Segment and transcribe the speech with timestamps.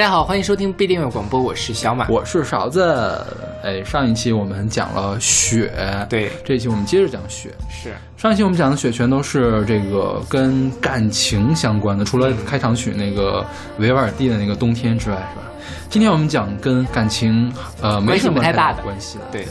[0.00, 3.22] 大家好，欢迎收听不一定有广播，我是小马，我是勺子。
[3.62, 5.70] 哎，上一期我们讲了雪，
[6.08, 7.50] 对，这一期我们接着讲雪。
[7.68, 7.92] 是。
[8.16, 13.44] 上一期我们讲的雪全都是这个跟感情相关的，除了开场曲那个
[13.76, 15.42] 维瓦尔第的那个冬天之外，是吧？
[15.90, 19.46] 今天我们讲跟感情呃没什么太大的关系了，对，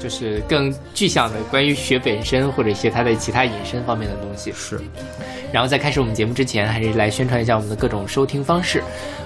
[0.00, 4.50] 就是更具象的关于雪本身或者一些它的其他引申方面的东西。
[4.52, 4.80] 是。
[5.52, 8.82] 然后在开始我们节目之前，还是来宣传一下我们的各种收听方式。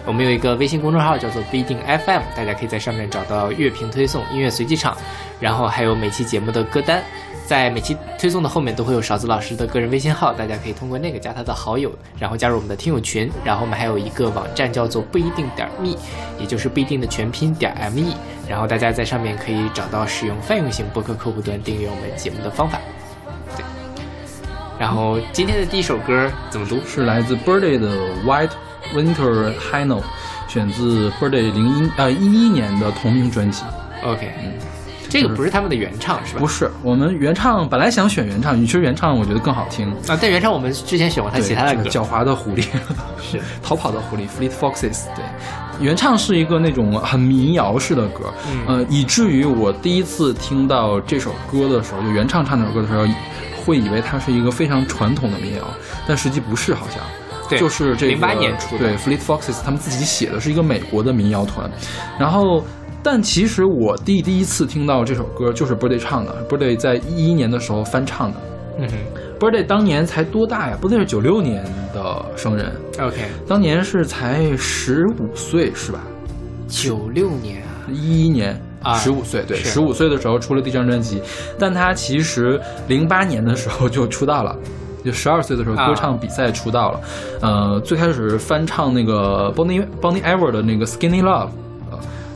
[0.06, 4.96] 我们有一个微信公众号叫做不一定 FM，大家可以在上面找到乐评推送、音乐随机场，
[5.38, 7.02] 然后还有每期节目的歌单。
[7.46, 13.30] 在每期推送的后面都会有勺子老师的个人微信号，大家可以通过那个加他的好友，然后加入我们的听友群。
[13.44, 15.94] 然后我们还有一个网站叫做不一定点 me，
[16.40, 18.14] 也就是不一定的全拼点 me。
[18.48, 22.78] 然后大家在上面可以找到使用泛用型播客客户端订阅我们节目的方法。
[23.56, 23.64] 对
[24.78, 26.78] 然后今天的第一首歌怎么读？
[26.86, 27.88] 是来自 Birdy 的
[28.24, 28.50] White
[28.94, 30.04] Winter High Note，
[30.48, 33.62] 选自 Birdy 零一呃一一年的同名专辑。
[34.02, 34.52] OK，嗯，
[35.14, 36.40] 这个不是他们的原唱是吧？
[36.40, 40.18] 不是，我们原唱本来想选原唱，其实原唱我觉得更好听啊。
[40.20, 42.62] 但原唱我们之前选过他其他的歌，狡猾的狐狸
[43.22, 45.04] 是 逃跑的狐狸 Fleet Foxes。
[45.14, 45.24] 对，
[45.80, 48.32] 原唱是一个那种很民谣式的歌，
[48.66, 53.06] 呃，以至于我第一次听到这首歌的时候，就原唱唱这首歌的时候。
[53.66, 55.62] 会以为它是一个非常传统的民谣，
[56.06, 57.02] 但实际不是，好像，
[57.48, 58.84] 对就是这个零八年出的。
[58.84, 61.70] 对，Fleet Foxes 他们自己写的是一个美国的民谣团，
[62.18, 62.62] 然后，
[63.04, 68.38] 但其实我弟第一次听到这首歌就是 Birdy 唱的，Birdy 在一一年的时候翻唱的。
[68.78, 68.94] 嗯哼
[69.38, 72.72] ，Birdy 当年才多大呀？？Birdy，是九六年的生人。
[72.98, 76.00] OK，当年是才十五岁是吧？
[76.66, 78.58] 九六年啊，一一年。
[78.96, 81.18] 十五岁，对，十五岁的时候出了第一张专辑，
[81.58, 84.54] 但他其实零八年的时候就出道了，
[85.02, 87.00] 就十二岁的时候歌唱比赛出道了，
[87.40, 91.48] 呃，最开始翻唱那个 Bonnie Bonnie Ever 的那个 Skinny Love，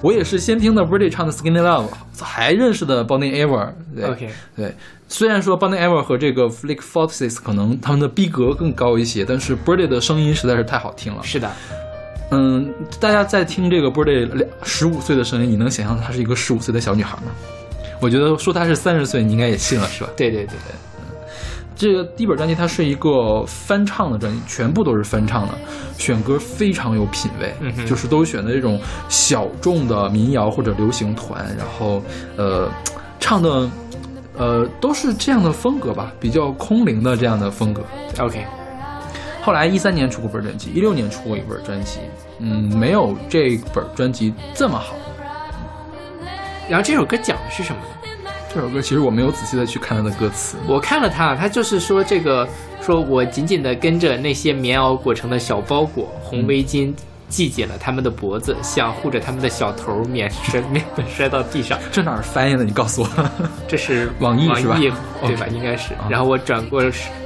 [0.01, 1.89] 我也是先听的 Birdy 唱的 Skinny Love，
[2.21, 4.75] 还认识的 Bonnie Ever，对，OK，对，
[5.09, 11.51] 虽然说 Bonnie Ever 和这个 Flick Foxes 可能他们的逼格更高一些，但是 Birdy 的声音实在是太好听了，是的。
[12.31, 17.33] 嗯，大家在听这个 Birdy 两十五岁的声音，你能想象她是一个十五岁的小女孩吗？
[18.01, 20.11] 我觉得说她是三十岁，你应该也信了，是吧？
[20.17, 20.88] 对对对对。
[21.79, 25.55] 这个第一本专辑它是一个翻唱的专辑，全部都是翻唱的，
[25.97, 27.55] 选歌非常有品位，
[27.87, 32.03] 就是都选的这种小众的民谣或者流行团，然后
[32.37, 32.69] 呃
[33.21, 33.71] 唱的
[34.37, 37.81] 呃都是这样的风格吧，比较空灵的这样的风格。
[38.19, 38.45] OK。
[39.41, 42.01] 后来一三年出过本专辑，一六年出过一本专辑，
[42.41, 44.97] 嗯，没有这本专辑这么好。
[46.69, 47.89] 然后这首歌讲的是什么呢？
[48.53, 52.49] 这首歌其实我没有仔细的去看它的歌词，我看了它，它就是说这个，
[52.81, 56.93] 说我紧紧的跟着那些棉袄裹成的小包裹，红围巾。
[57.31, 60.83] 系紧了他们的脖子，想护着他们的小头，免摔 免
[61.15, 61.79] 摔到地上。
[61.93, 62.65] 这哪儿翻译的？
[62.65, 63.09] 你告诉我。
[63.69, 64.79] 这是网易是吧？
[65.21, 65.47] 对吧？
[65.49, 65.93] 应该是。
[66.09, 66.83] 然后我转过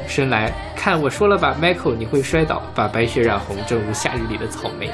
[0.09, 4.91] 身来看，我说了吧，Michael，你会摔倒，把白雪染红，正如夏日里的草莓。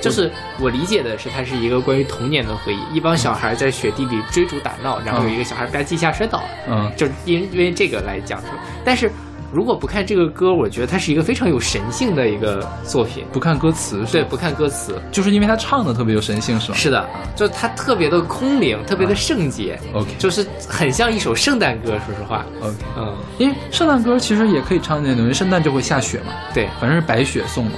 [0.00, 2.96] 就是我理解的是，它是一个关于童年的回忆。
[2.96, 6.48] 一帮小孩在雪地里追逐打闹，然后有一个小孩吧唧一下摔倒了。
[6.68, 8.46] 嗯，就因因为这个来讲述，
[8.84, 9.10] 但是。
[9.50, 13.24] 如果不看这个歌，我觉得它是一个非常有神性的一个作品。
[13.32, 16.76] 不看歌词，对，不看歌词，就是因为他唱的特别有神性，是吗？
[16.76, 19.80] 是的，就它特别的空灵，特别的圣洁。
[19.94, 21.92] OK，就是很像一首圣诞歌。
[22.04, 26.34] 说实话，OK，嗯，因为圣诞歌其实也可以唱那种，因为圣诞就会下雪嘛。
[26.52, 27.72] 对，反正是白雪送嘛。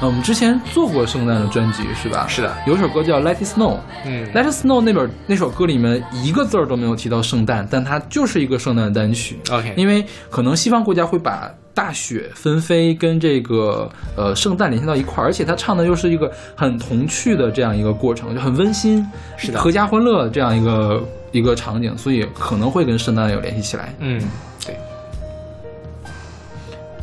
[0.00, 2.24] 呃，我们之前做过圣诞的专辑是吧？
[2.28, 3.74] 是的，有首歌叫《Let It Snow》。
[4.04, 9.40] 嗯，《Let It Snow》那本那首歌里面一个字儿都没有提到圣诞，但它就是一个圣诞单曲。
[9.50, 19.04] OK，因为可能西方国家会把大雪纷飞跟这个呃圣诞联系到一块儿，而且他唱的又是一个很童趣的这样一个过程，就很温馨，
[19.36, 23.92] 是的，合家欢乐这样一个一个场景，所以可能会跟圣诞有联系起来。
[23.98, 24.28] 嗯，对。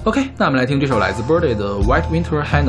[0.05, 2.65] OK，那我们来听这首来自 Birdy 的《White Winter High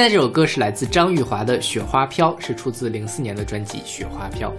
[0.00, 4.50] 现在这首歌是来自张玉华的《雪花飘》，是出自零四年的专辑《雪花飘》。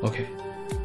[0.00, 0.24] OK，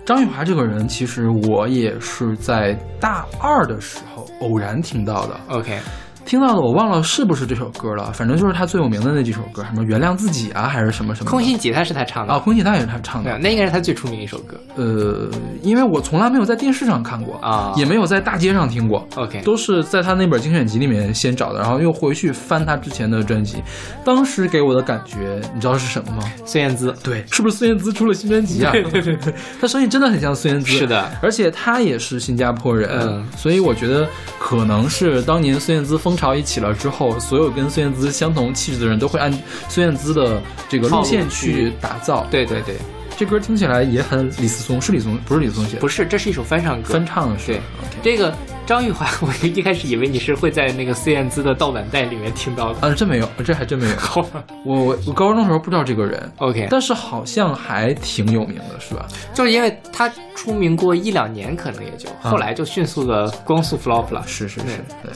[0.05, 5.39] 张玉华这个人，其实我也是在大二的时候偶然听到的。
[5.47, 5.79] OK，
[6.25, 11.29] 听到的我忘了是不是这首歌了，反正就是他最有名的那几首歌，什么《原谅自己》啊，还是什么什么。
[11.29, 13.29] 空心吉他是他唱的啊，空心吉他也是他唱的。
[13.29, 15.29] 对啊，那应该是他最出名的一首歌呃，
[15.61, 19.07] 因为我从来没有在电视上看过啊也没有在大街上听过。
[19.15, 23.61] OK，都是在他那本精选集里面先找的，然后又回去翻他之前的专辑。
[24.03, 26.23] 当时给我的感觉，你知道是什么吗？
[26.43, 26.93] 孙燕姿。
[27.03, 28.71] 对，是不是孙燕姿出了新专辑啊？
[28.71, 30.71] 对对对对， 他声音真的很像孙燕姿。
[30.71, 34.07] 是的，而且他也是新加坡人，嗯所以我觉得
[34.39, 39.31] 可能是当年孙燕姿风潮一起了之后，所有跟孙燕姿相同气质的人都会按
[39.69, 42.25] 孙燕姿的这个路线去打造。
[42.31, 42.75] 对对对，
[43.17, 46.93] 这歌听起来也很李思松，是李思松，不是李思松写的，不是，这是一首翻唱歌。
[46.93, 47.59] 翻唱的是
[48.03, 48.35] 这个
[48.65, 52.87] 张玉华，我一开始以为你是会在那个孙燕姿的盗版带里面听到的。
[52.87, 53.95] 啊，真没有，这还真没有。
[53.95, 59.05] 好 吧我我我高中的时候不知道这个人，，OK，但是好像还挺有名的，是吧？
[59.33, 64.23] 就是因为他出名过一两年，可能也就啊后来就迅速的光速 flop 了。
[64.25, 64.65] 是是是，
[65.03, 65.11] 对，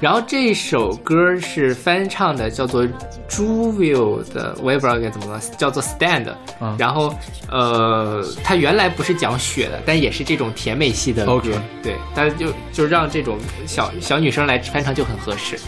[0.00, 2.86] 然后这首歌是翻唱的，叫做
[3.28, 6.30] Juvio 的，我也不知道该怎么了，叫做 Stand。
[6.58, 7.14] 啊然后
[7.50, 11.50] 呃，它原来不是讲雪的，但也是这种甜美系的歌 OK
[11.82, 15.58] 对，但就就让这种小小女生来翻唱就很合适。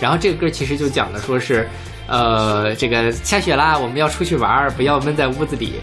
[0.00, 1.68] 然后这个歌其实就讲的说是，
[2.06, 5.74] 呃，这个下雪啦，我们要出去玩儿，不要闷在屋子里。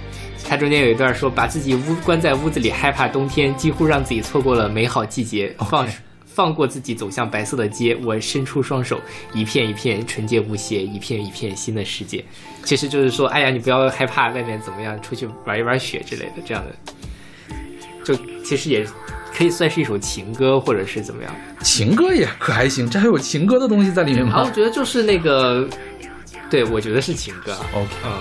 [0.48, 5.88] 它中间有一段说，把自己屋关在屋子里，害怕冬天，几乎让自己错过了美好季节，放
[6.24, 7.98] 放过自己，走向白色的街。
[8.04, 9.02] 我伸出双手，
[9.34, 12.24] 一片一片纯洁无邪，一片一片新的世界。
[12.64, 16.94] 其实就是说，哎呀，你不要害怕外面怎么样，出去玩一玩雪之类的，这样的，就
[18.46, 18.86] 其实也
[19.36, 21.36] 可以算是一首情歌，或者是怎么样。
[21.62, 25.68] 情歌也可还行，这还有情歌的东西在里面然后我觉得就是那个，
[26.50, 28.12] 对我觉得是情歌，？OK，嗯，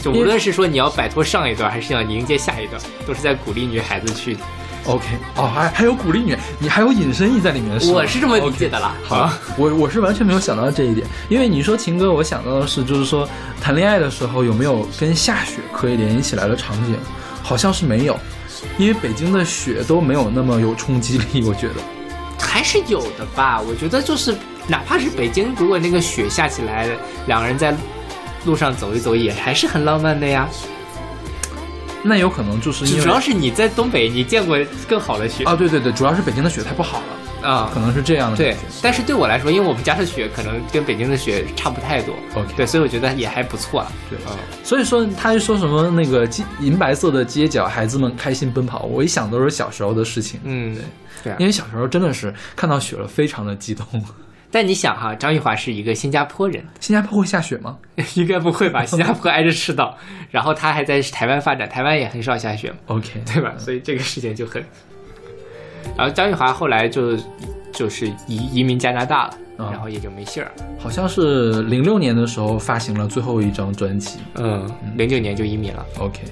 [0.00, 4.36] 就无论是说你要摆脱上一段，还是要迎接下一段，都是在鼓励女孩子去。
[4.84, 5.04] OK，
[5.34, 8.94] 哦，还还有鼓励你，你还有隐身意在里面，是我是这么理解的啦。
[9.02, 9.28] 好，
[9.58, 13.28] 我我是完全没有想到这一点，因为你说情歌，我想到的是就是说
[13.60, 16.96] 谈恋爱的时候有没有跟下雪可以联系起来的场景，
[17.42, 18.16] 好像是没有，
[18.78, 21.74] 因为北京的雪都没有那么有冲击力，我觉得。
[22.38, 23.60] 还是有的吧。
[23.60, 24.34] 我觉得就是
[24.66, 26.88] 哪怕是北京，如果那个雪下起来，
[27.26, 27.74] 两个人在
[28.44, 30.48] 路上走一走，也还是很浪漫的呀。
[32.02, 34.56] 那有可能就是因为主要是你在东北，你见过
[34.88, 43.92] 更好的雪啊，对对对，主要是北京的雪太不好了，啊可能是这样的对。，但是对我来说，因为我们家的雪可能跟北京的雪差不太多 OK 对，所以我觉得也还不错啊。
[44.10, 50.40] 对嗯，所以说他就说什么那个街银白色的街角，孩子们开心奔跑，我一想都是小时候的事情。
[50.44, 50.76] 嗯，
[51.22, 51.46] 对啊因。
[51.46, 53.86] 为小时候真的是看到雪了，非常的激动。
[54.50, 57.76] 但你想哈，张玉华是一个新加坡人，新加坡会下雪吗
[58.14, 58.84] 应该不会吧？
[58.84, 59.96] 新加坡挨着赤道，
[60.30, 63.52] 然后他还在台湾发展，台湾也很少下雪嘛，？OK，对吧？
[63.58, 64.64] 所以这个事情就很。
[65.96, 67.16] 然后张玉华后来就
[67.72, 70.64] 就是移移民加拿大了，啊然后也就没信儿了。
[70.78, 74.18] 好像是零六年的时候发行了最后一张专辑。
[74.34, 75.84] 嗯，零九年就移民了。
[75.98, 76.22] OK，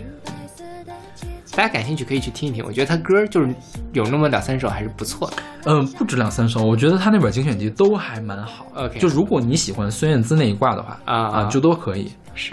[1.50, 3.54] 大家感兴趣可以去听一听，我觉得他歌就是
[3.92, 5.36] 有那么两三首还是不错的。
[5.66, 8.66] 嗯，不止两三首，我觉得他那本精选集都还蛮好。
[8.74, 12.12] OK 就如果你喜欢孙燕姿那一挂的话，啊啊，就都可以。
[12.34, 12.52] 是，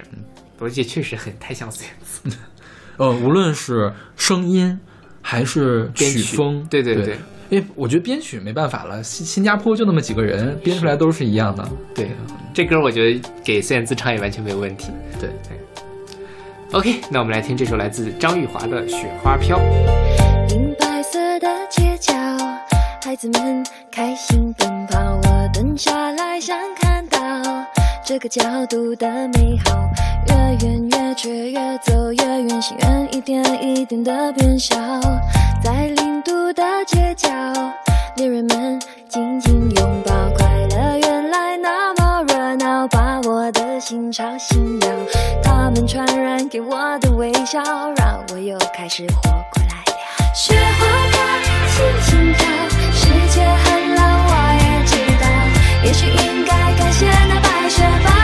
[0.59, 2.37] 而且确实很太像孙燕姿。
[2.97, 4.79] 呃，无论是声音
[5.21, 7.17] 还是编曲曲风，对对对对
[7.49, 11.67] 因为我觉得编曲没办法了，新新加坡就那么几个人，编出来都是一样的。
[11.93, 12.09] 对，
[12.53, 14.89] 这歌我觉得给孙燕姿唱也完全没有问题。
[15.19, 15.29] 对
[16.71, 19.59] ，OK，那我们来听这首来自张玉华的《雪花飘》。
[20.55, 22.13] 银白色的街角，
[23.03, 25.19] 孩子们开心奔跑。
[25.23, 27.19] 我蹲下来想看到
[28.05, 29.89] 这个角度的美好，
[30.29, 34.75] 越远越却越走越远，心愿一点一点的变小。
[35.63, 37.29] 在零度的街角，
[38.15, 44.87] 恋人们紧紧拥抱，快乐原来那么热闹，把我的心吵醒了。
[45.43, 47.61] 他们传染给我的微笑，
[47.97, 50.33] 让我又开始活过来了。
[50.33, 51.19] 雪花飘，
[51.75, 52.45] 轻轻飘，
[52.93, 55.25] 世界很冷，我也知道。
[55.83, 58.20] 也许应该感谢那白雪，把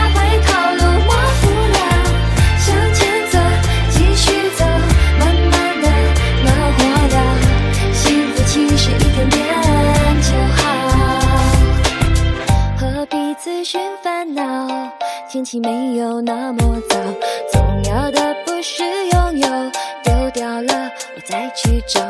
[15.38, 16.96] 天气没有那么糟，
[17.52, 19.48] 重要的不是拥有，
[20.02, 22.00] 丢掉了我再去找，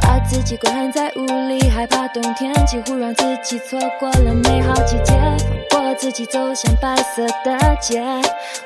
[0.00, 5.14] 把自己关在屋里，害怕冬天，几乎让自己错过了美好季节。
[5.70, 8.02] 放过自己，走向白色的街。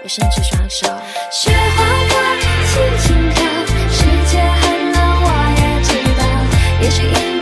[0.03, 0.87] 我伸出双手，
[1.31, 2.37] 雪花花，
[2.73, 3.45] 轻轻飘。
[3.91, 5.29] 世界很冷，我
[5.61, 6.25] 也知道，
[6.81, 7.36] 也许应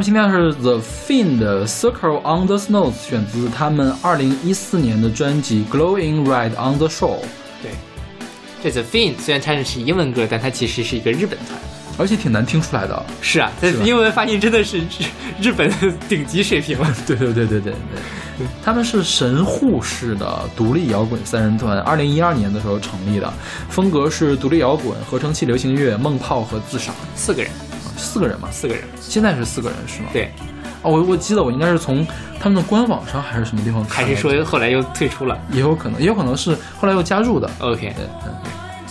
[0.00, 7.18] 们今天是 The Fin 的 Circle on the Snow，选自他们二零一四年的专辑 Glowing Red on the Shore，
[7.60, 7.72] 对，
[8.62, 11.58] 这 The Fiend 虽然唱的是英文歌，但它其实是一个日本团。
[11.98, 13.04] 而且挺难听出来的。
[13.20, 14.84] 是啊，它英文发音真的是日
[15.50, 16.88] 日本的顶级水平了。
[17.06, 17.74] 对对对对对
[18.38, 23.30] 对，他们是神户市的独立摇滚三人团，二零一二年的时候成立的，
[23.68, 27.52] 风格是独立摇滚、合成器流行乐、梦泡和自赏，四个人，
[28.00, 30.08] 四个人嘛，四个人，现在是四个人是吗？
[30.12, 30.30] 对，
[30.82, 32.06] 哦，我我记得我应该是从
[32.40, 37.50] 他们的官网上还是什么地方看，还是说后来又退出了也有可能，也有可能是后来又加入的。
[37.60, 38.34] ？OK，对，嗯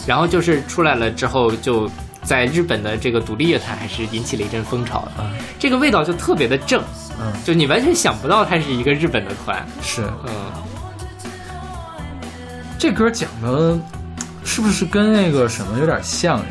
[0.07, 1.89] 然后就是出来了之后，就
[2.23, 5.11] 在日本的这个独立乐坛还是引起了一阵风潮的。
[5.19, 6.81] 嗯这个味道就特别的正，
[7.19, 9.63] 嗯，就你完全想不到它是一个日本的团。
[9.81, 10.31] 是嗯，
[12.79, 13.77] 这歌讲的，
[14.45, 16.41] 是不是跟那个什么有点像？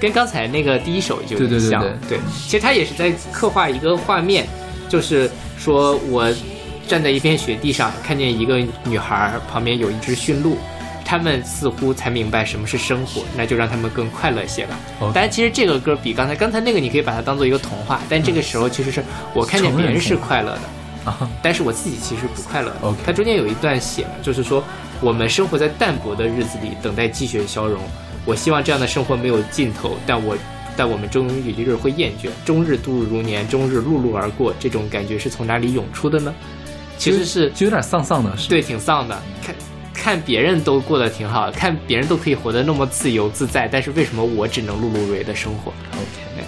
[0.00, 1.82] 跟刚才那个第一首就有对对对点像。
[2.08, 4.46] 对其实他也是在刻画一个画面，
[4.88, 6.32] 就是说我
[6.86, 10.56] 站在一片雪地上，看见一个女孩旁边有一只驯鹿。
[11.08, 14.76] 他们似乎才明白什么是生活，那就让他们更快乐些吧。
[15.14, 19.00] 但其实这个歌比刚才刚才那个，你可以把它当做一个童话，但这个时候其实是
[19.32, 22.74] 我看见别人是快乐的，啊，但是我自己其实不快乐
[23.04, 24.64] 它中间有一段写了，就是说
[25.00, 27.80] 我们生活在淡薄的日子里，等待积雪消融。
[28.26, 30.36] 我希望这样的生活没有尽头，但我
[30.76, 34.52] 但我们终有一日会厌倦，终日度日如年，终日碌碌而过。
[34.60, 36.34] 这种感觉是从哪里涌出的呢？
[36.98, 39.16] 其实是就有点丧丧的，是对，挺丧的。
[39.42, 39.54] 看
[39.94, 46.44] 看别人都过得挺好，看别人都可以活得那么自由自在，但是为什么我只能碌碌无为的生活？OK，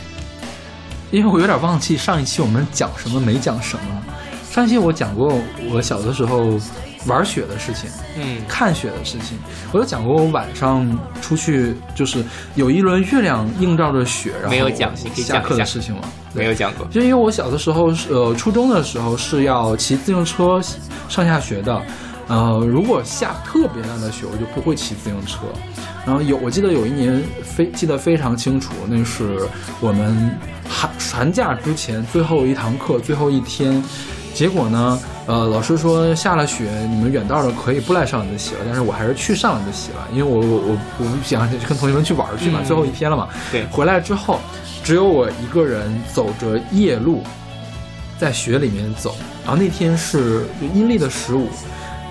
[1.11, 4.03] 因为我有点忘记上一期我们讲什么没讲什么。
[4.51, 5.39] 上一期我讲过
[5.71, 6.59] 我小的时候
[7.07, 9.39] 玩雪的事情，嗯，看雪的事情。
[9.73, 10.87] 我有讲过我晚上
[11.23, 12.25] 出去就是
[12.55, 16.03] 有一轮月亮映照着雪，然后没有讲下课的事情吗？
[16.35, 16.87] 没有讲过。
[16.87, 20.61] 就因为我小的时候是呃初中的时候是要骑自行车
[21.09, 21.81] 上下学的，
[22.27, 25.41] 呃如果下特别大的雪，我就不会骑自行车。
[26.05, 29.47] 然后有我记得有一年非记得非常清楚，那是
[29.81, 30.37] 我们
[30.69, 33.83] 寒寒假之前最后一堂课最后一天。
[34.39, 35.01] 结果呢？
[35.27, 43.27] 呃，老师说下了雪，你们远道的可以不来上你的习了，但是我还是去上你的习了，因为我我我我不想跟同学们去玩去嘛，嗯最后一天了嘛。
[43.51, 44.39] 对回来之后，
[44.85, 47.25] 只有我一个人走着夜路，
[48.17, 49.17] 在雪里面走。
[49.45, 51.49] 然后那天是阴历的十五，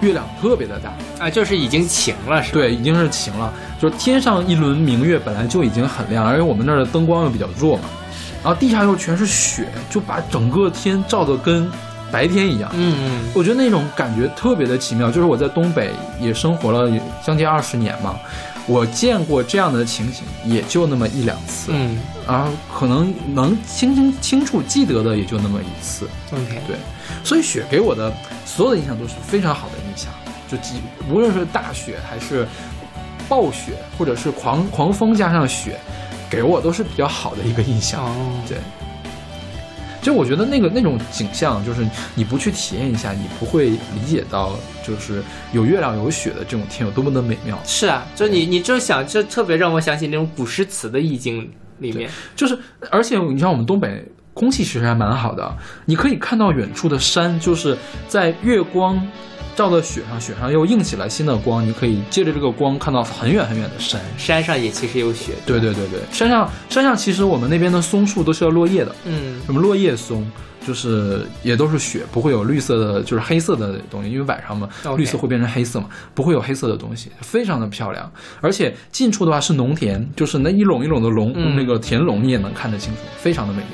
[0.01, 0.91] 月亮特别的大，
[1.25, 2.59] 啊，就是已经晴了，是吧？
[2.59, 7.83] 对，已经是晴了，就是天上一轮明月本来就已经很亮，而且我们那儿的灯光又比较弱嘛，
[8.43, 11.71] 然后地下又全是雪，就把整个天照得跟
[12.11, 12.69] 白天一样。
[12.73, 16.91] 嗯嗯我觉得那种感觉特别的奇妙，就是我在东北也生活了
[17.23, 18.17] 将近二十年嘛，
[18.65, 21.97] 我见过这样的情形，也就那么一两次，嗯
[22.27, 26.07] 然后可能能清清清楚记得的也就那么一次。
[26.33, 26.75] ，OK，对，
[27.23, 28.11] 所以雪给我的
[28.45, 30.11] 所有的印象都是非常好的印象，
[30.49, 32.45] 就几无论是大雪还是
[33.29, 35.79] 暴雪，或者是狂狂风加上雪，
[36.29, 38.03] 给我都是比较好的一个印象。
[38.03, 38.57] 哦，对，
[40.07, 41.85] 就我觉得那个那种景象，就是
[42.15, 45.21] 你不去体验一下，你不会理解到，就是
[45.51, 47.59] 有月亮有雪的这种天有多么的美妙。
[47.65, 52.57] 是啊，就你你就想，就特别让我想起那种古诗词的意境里面，就是，
[52.89, 54.01] 而且你像我们东北
[54.33, 59.05] 空气其实还蛮好的，你可以看到远处的山，就是在月光
[59.57, 63.99] 照到雪上，雪上又映起来新的光，你可以借着这个光看到很远很远的山。
[64.15, 70.29] 山上也其实有雪，对对对对，山上山上其实我们那边的松树都是要落叶的，嗯什么落叶松，
[70.65, 78.11] 就是也都是雪，不会有绿色的，就是黑色的东西，因为晚上嘛绿色会变成黑色嘛，不会有黑色的东西，非常的漂亮。
[78.41, 83.67] 而且近处的话是农田，就是那一垄一垄的垄，嗯那个田垄你也能看得清楚，非常的美丽。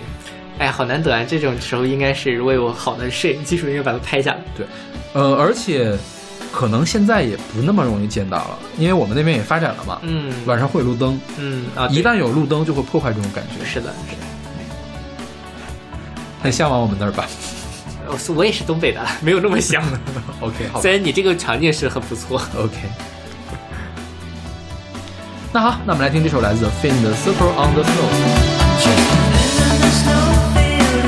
[0.60, 1.24] 哎，好难得啊！
[1.28, 4.38] 这种时候应该是如果有好的摄影技术，应该把它拍下来。
[4.56, 4.66] 对，
[5.14, 5.98] 呃，而且
[6.52, 13.66] 可能现在也不那么容易见到了，因为我们那边也发展了嘛，嗯晚上会有路灯，嗯啊，一旦有路灯就会破坏这种感觉。
[13.66, 14.22] 是的，是的，
[16.44, 17.26] 很向往我们那儿吧
[18.08, 19.84] 我我也是东北的，没有那么想。？
[20.40, 22.40] OK，好虽然你这个场景是很不错。
[22.56, 22.78] ，OK。
[25.52, 28.10] 那好，那我们来听这首来自 Finn 的《Circle on the Snow》。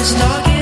[0.06, 0.55] is talking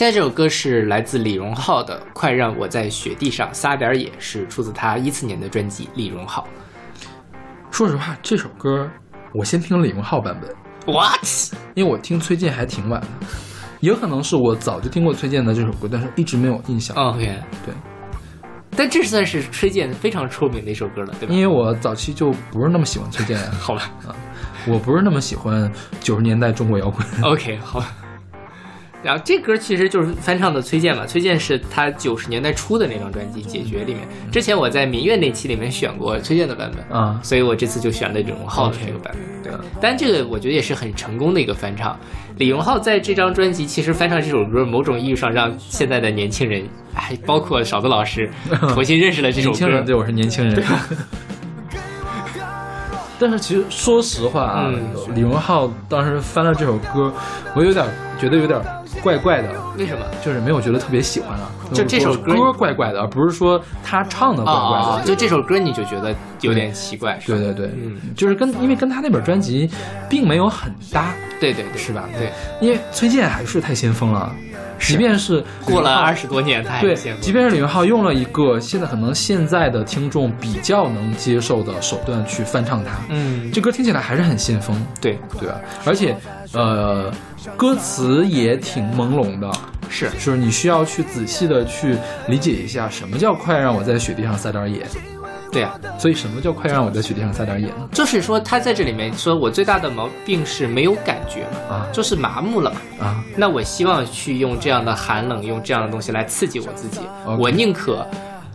[0.00, 6.48] 现在这首歌是来自李荣浩的《快让我在雪地上撒点野》，是出自他一四年的专辑《李荣浩
[7.70, 8.90] 说实话，这首歌
[9.34, 10.50] 我先听李荣浩版本，》。
[10.90, 11.54] What？
[11.74, 13.08] 因为我听崔健还挺晚的，
[13.80, 16.96] 有可能是我早就听过崔健的这首歌，但是一直没有印象。
[16.96, 17.74] OK，对，
[18.74, 21.34] 但这算是崔健非常出名的一首歌了，对吧？
[21.34, 23.82] 因为我早期就不是那么喜欢崔健， 好吧
[24.66, 27.06] 我不是那么喜欢九十年代中国摇滚。
[27.22, 27.92] ，OK，好吧。
[29.02, 34.06] 然后这歌其实就是翻唱的崔健嘛，崔健是他九十年代初的那张专辑《解决》里面。
[34.30, 39.20] 之前我在民乐那期里面选过崔健的版本啊所以我这次就选了李荣浩的这个版本。
[39.42, 41.98] 对，但这个我觉得也是很成功的一个翻唱。
[42.36, 46.62] 李荣浩在这张专辑其实翻唱这首歌，某种意义上让现在的年轻人，
[46.94, 48.30] 哎包括勺子老师，
[48.74, 49.80] 重新认识了这首歌。
[49.80, 50.62] 对我是年轻人。
[53.18, 57.12] 但是其实说实话啊，嗯李荣浩当时翻了这首歌，
[57.54, 57.84] 我有点
[58.18, 58.58] 觉得有点
[59.02, 59.48] 怪怪的，
[59.78, 60.04] 为什么？
[60.24, 61.50] 就是没有觉得特别喜欢啊。
[61.72, 64.86] 就这首歌歌怪怪的，而不是说他唱的怪怪的。
[64.86, 69.70] 啊，就这首歌你就觉得有点奇怪，对对对，嗯，就是跟因为跟他那本专辑
[70.08, 72.08] 并没有很搭，对对对，是吧？
[72.18, 74.32] 对，因为崔健还是太先锋了，
[74.80, 76.30] 即便是过了二十。
[76.30, 85.60] 多年，他还对见，过即便是李荣浩用了一个现在可能现在的听众比较能接受的手段去翻唱它，嗯，这歌听起来还是很先锋，对，对吧？
[85.84, 86.16] 而且，
[86.52, 87.12] 呃，
[87.56, 89.50] 歌词也挺朦胧的，
[89.88, 91.96] 是就是你需要去仔细的去
[92.28, 94.86] 理解一下什么叫快让我在雪地上撒点野。
[95.52, 97.88] 对啊，所以什么叫快让我在雪地上撒点野呢？
[97.92, 102.80] 就是说他在这里面说我最大的毛病是没有感觉嘛，啊就是麻木了嘛。
[103.00, 107.00] 啊，那我希望去用这样的寒冷，用这样的东西来刺激我自己。
[107.38, 108.06] 我宁可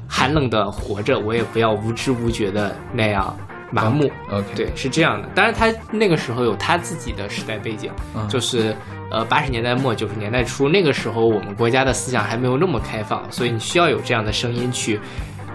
[0.07, 3.35] 寒冷的活着，我也不要无知无觉的那样
[3.71, 4.09] 麻木。
[4.31, 5.27] OK，对，是这样的。
[5.35, 8.73] 当然，他那个时候有他自己的时代背景，嗯就是
[9.11, 14.99] 呃八十年代末九十年代初，那个时候我们国家的思想还没有那么开放，所以你需要有这样的声音去，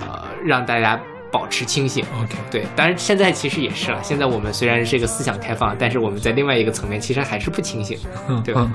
[0.00, 2.04] 呃，让大家保持清醒。
[2.22, 4.00] OK，对，当然现在其实也是了。
[4.02, 7.98] 现在我们虽然是一个思想开放，但是我们在另外一个层面其实还是不清醒，
[8.44, 8.70] 对吧？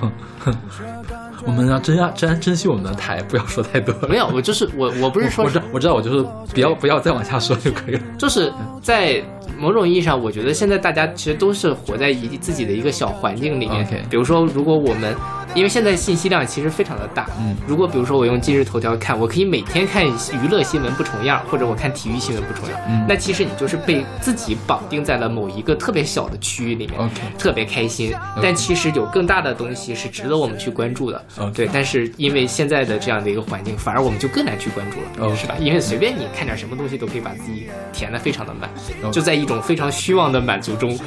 [1.46, 3.94] 我们要珍要珍珍惜我们的台，不要说太多。
[4.10, 8.02] 没有，我就是我，我不是说我知道，我知道，我就是不要不要再往下说就可以了。
[8.18, 9.22] 就是在
[9.58, 13.86] 某种意义上，我觉得现在大家其实都是活在一自己的一个小环境里面。
[14.10, 15.16] 比如说，如果我们
[15.54, 28.14] 因为现在信息量其实非常的大，嗯，如果比如说我用今日头条看，我可以每天看娱乐新闻不重样，或者我看体育新闻不重样，嗯那其实你就是被自己绑定在了某一个特别小的区域里面特别开心。
[28.42, 31.24] 但其实有更大的东西是值得我们去关注的。
[31.38, 35.56] OK 对，但是因为现在的这样的一个环境，反而我们就更难去关注了是吧？
[35.60, 38.70] 因为随便你看点什么东西都可以把自己填的非常的满
[39.12, 40.98] 就在一种非常虚妄的满足中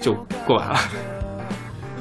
[0.00, 0.14] 就
[0.44, 0.78] 过完了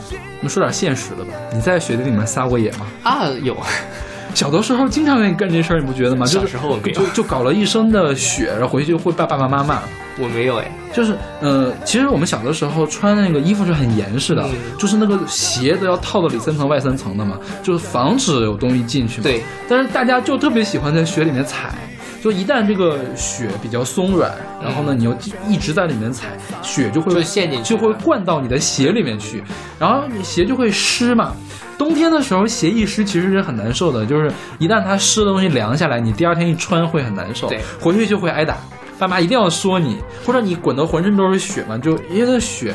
[0.10, 1.32] 我们说点现实的吧。
[1.54, 2.88] 你在雪地里面撒过野吗？
[3.04, 3.28] 啊。
[3.44, 3.58] 有，
[4.36, 6.26] 小的时候经常愿意干这事儿，你不觉得吗？
[6.26, 9.82] 小时候就就搞了一身的雪，然后回去就会爸爸妈妈骂。
[10.20, 14.78] 我没有哎，就是呃，其实我们小的时候穿那个衣服是很严实的，嗯。
[14.78, 19.24] 就是那个鞋都要套到里三层外三层的嘛，就是防止有东西进去嘛。
[19.24, 21.76] 对，但是大家就特别喜欢在雪里面踩，
[22.24, 25.16] 就一旦这个雪比较松软，然后呢，你又
[25.48, 26.28] 一直在里面踩，
[26.62, 29.44] 雪就会就陷进去就会灌到你的鞋里面去，
[29.80, 31.34] 然后你鞋就会湿嘛。
[31.78, 38.58] 冬天的时候，鞋一湿其实是很难受的，就是一旦它湿的东西凉下来，你第二天一穿会很难受对，回去就会挨打，
[39.00, 42.74] 爸妈一定要说你，或者你滚得浑身都是血嘛，就因为那雪。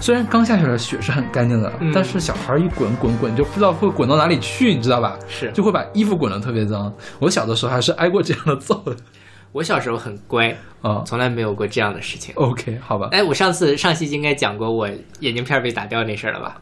[0.00, 5.16] 虽然刚下雪的雪是很干净的，嗯但是小孩一滚滚滚就不知道会滚到哪里去，你知道吧？
[5.28, 6.92] 是就会把衣服滚得特别脏。
[7.20, 8.94] 我小的时候还是挨过这样的揍的
[9.52, 11.04] 我小时候很乖，啊。
[11.06, 12.34] 从来没有过这样的事情。
[12.34, 14.88] OK，好吧，哎，我上次上期应该讲过我
[15.20, 16.60] 眼镜片被打掉那事儿了吧？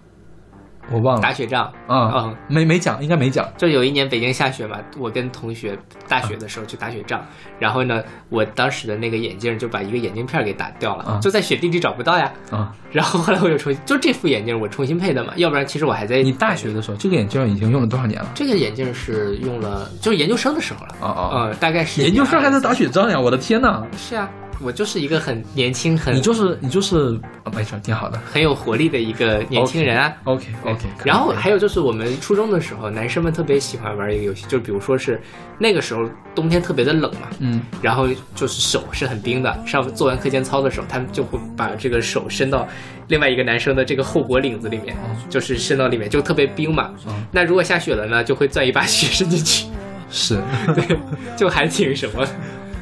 [0.90, 3.48] 我忘了打雪仗啊嗯，没没讲，应该没讲。
[3.56, 7.24] 就有一年北京下雪嘛，我跟同学大学的时候去打雪仗，
[7.58, 12.30] 然后呢，我当时的那个眼镜就把一个眼镜片给打掉了，啊就在雪地里找不到呀。
[12.50, 18.28] 啊，然后后来我又重新，就这副眼镜我重新配的嘛，要不然其实我还在你大学的时候，这个眼镜已经用了多少年了？
[18.34, 21.30] 这个眼镜是用了，就是研究生的时候了，哦哦！
[21.34, 23.18] 嗯，大概是研究生还在打雪仗呀！
[23.18, 24.28] 我的天呐，是啊，
[24.62, 28.18] 我就是一个很年轻、很你就是你就是，啊没事，挺好的。
[28.24, 30.12] 很有活力的一个年轻人啊。
[30.24, 35.20] OK OK，然后还有就是我们初中的时候，男生们特别喜欢玩一个游戏，就比如说是
[35.58, 37.62] 那个时候冬天特别的冷嘛，嗯。
[37.80, 42.66] 然后就是手是很冰的，上做完课间操的时候，他们就会把这个手伸到
[43.08, 44.96] 另外一个男生的这个后脖领子里面，
[45.28, 46.90] 就是伸到里面，就特别冰嘛。
[47.06, 49.66] 嗯那如果下雪了呢，就会攥一把雪伸进去，
[50.10, 50.40] 是，
[50.74, 50.96] 对，
[51.36, 52.26] 就还挺什么，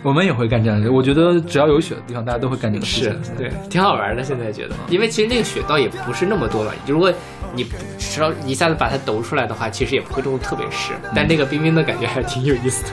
[0.03, 0.91] 我们也会干这样的事。
[0.91, 3.35] 我觉得只要有雪的地方，大家都会干这个事是情。
[3.37, 4.23] 对，挺好玩的。
[4.23, 7.13] 现在觉得，因为其实那个雪倒也不是那么多嘛，如果
[7.55, 7.67] 你
[7.99, 12.91] 只要一下子把它抖出来的话，其实也不会弄得特别湿，但那个冰冰的感觉还挺有意思的。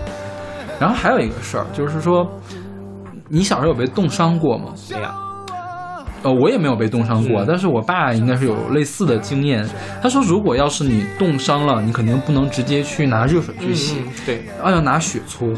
[0.78, 2.30] 然后还有一个事儿，就是说，
[3.28, 4.74] 你小时候有被冻伤过吗？
[4.90, 5.08] 没有，
[6.24, 9.66] 呃，我也没有被冻伤过，嗯但是我爸应该是有类似的经验。
[10.02, 15.48] 他说，如果要是你冻伤了，你肯定不能直接去拿热水去洗，嗯，对，啊，要拿雪搓。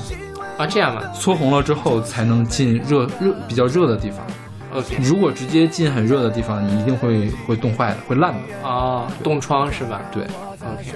[0.59, 4.27] 啊，这样吗搓红了之后才能进热热比较热的地方。
[4.75, 8.41] ？OK，如果直接进很热的地方，你一定会会冻坏的，会烂的。
[8.63, 10.93] 哦，冻疮是吧对，？OK，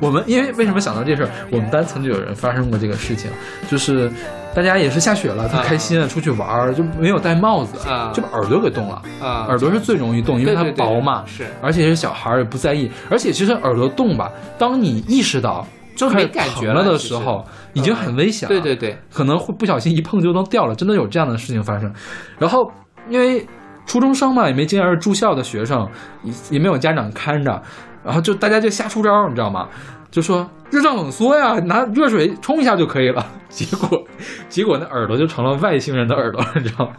[0.00, 1.30] 我们因为为什么想到这事儿？
[1.50, 3.30] 我们班曾经有人发生过这个事情，
[3.70, 4.10] 就是
[4.54, 9.00] 大家也是下雪了，特开心啊，出去玩儿就没有戴帽子，啊就把耳朵给冻了。
[9.20, 15.64] 啊，耳朵是最容易冻，因为它薄嘛，是而且是小孩儿也不在意，而且其实耳朵冻吧，当你意识到
[16.02, 18.54] 就是没感觉了的时候，已经很危险了。
[18.54, 21.92] 对对对，可能会不小心一碰就能掉了，真的有这样的事情发生。
[22.38, 22.70] 然后
[23.08, 23.46] 因为
[23.86, 25.88] 初中生嘛，也没经验，是住校的学生，
[26.22, 27.62] 也也没有家长看着，
[28.04, 29.68] 然后就大家就瞎出招，你知道吗？
[30.10, 33.26] 就说热胀冷缩呀，拿热水冲一下就可以了。
[33.48, 34.02] 结果，
[34.48, 36.92] 结果那耳朵就成了外星人的耳朵，你知道吗？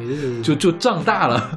[0.42, 1.50] 就就胀大了。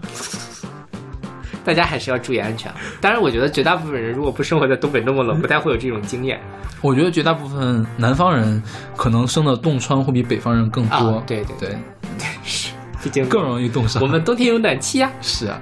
[1.70, 2.72] 大家还是要注意安全。
[3.00, 6.40] 当然，我觉得绝大部分人如果不生活在东北那么冷，不太会有这种经验
[6.82, 8.60] 我觉得绝大部分南方人
[8.96, 11.24] 可能生的冻疮会比北方人更多，啊。
[11.28, 11.78] 对对对，
[12.44, 14.02] 是，毕竟更容易冻伤。
[14.02, 15.12] 我们冬天有暖气呀。
[15.22, 15.62] 是啊。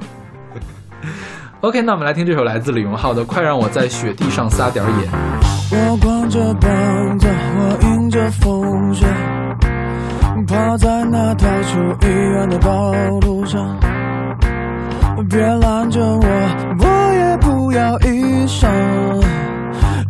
[1.60, 5.08] OK，那我们来听这首来自李荣浩的《快让我在雪地上撒点儿野》。
[5.91, 9.06] 我光着膀子，我迎着风雪，
[10.48, 13.78] 趴在那条出医院的道路上。
[15.23, 16.21] 别拦着我，
[16.80, 18.69] 我也不要医生，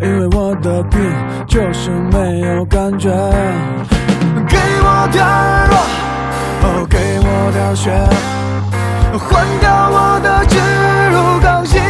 [0.01, 0.99] 因为我的病
[1.47, 3.09] 就是没有感觉。
[4.47, 5.75] 给我点儿热，
[6.67, 7.91] 哦，给我点儿血，
[9.17, 10.57] 换掉我的植
[11.11, 11.81] 入钢心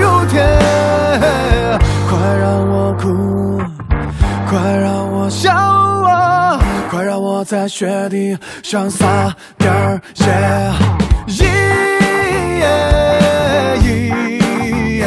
[0.00, 0.42] 如铁。
[2.08, 3.58] 快让我哭，
[4.48, 6.58] 快让我笑啊，
[6.90, 11.15] 快让我在雪地上撒点儿野。
[13.82, 15.06] 耶耶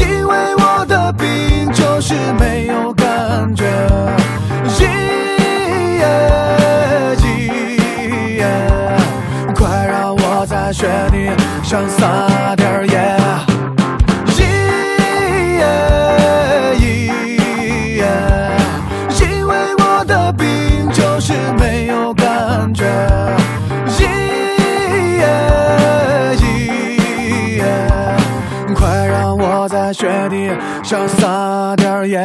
[0.00, 3.64] 因为我的病就是没有感觉。
[4.80, 4.86] 耶
[8.38, 8.46] 耶
[9.54, 11.30] 快让我在雪地
[11.62, 13.13] 上撒点儿野。
[30.94, 32.20] 上撒点儿野。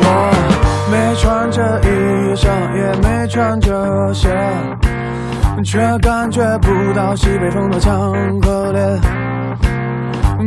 [0.00, 0.06] 我
[0.88, 4.28] 没穿着衣裳，也没穿着鞋，
[5.64, 5.98] 却
[7.16, 9.00] 西北风的强和烈。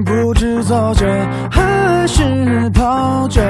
[0.03, 1.05] 不知走着
[1.51, 3.41] 还是跑着，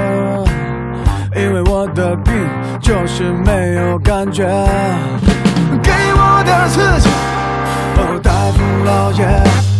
[1.35, 2.33] 因为我的病
[2.81, 4.43] 就是没有感觉。
[5.81, 7.09] 给我点刺激，
[7.97, 9.70] 哦，大夫老爷。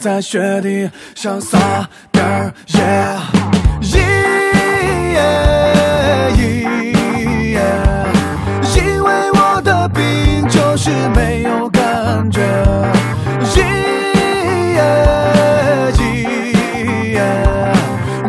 [0.00, 2.80] 在雪地上撒点儿野。
[8.74, 12.40] 因为我的病就是没有感觉。
[14.72, 14.80] 耶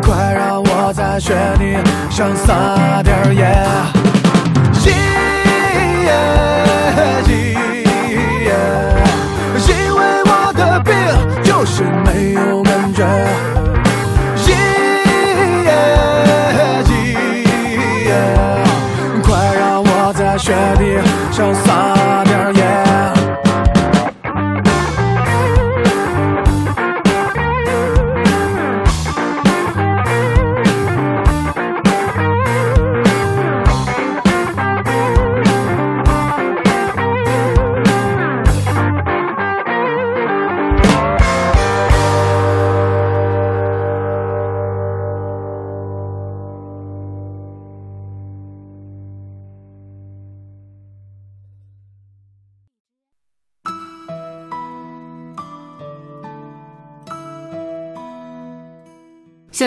[0.02, 1.78] 快让我在雪地
[2.10, 4.11] 上撒点儿野。
[21.42, 21.71] 地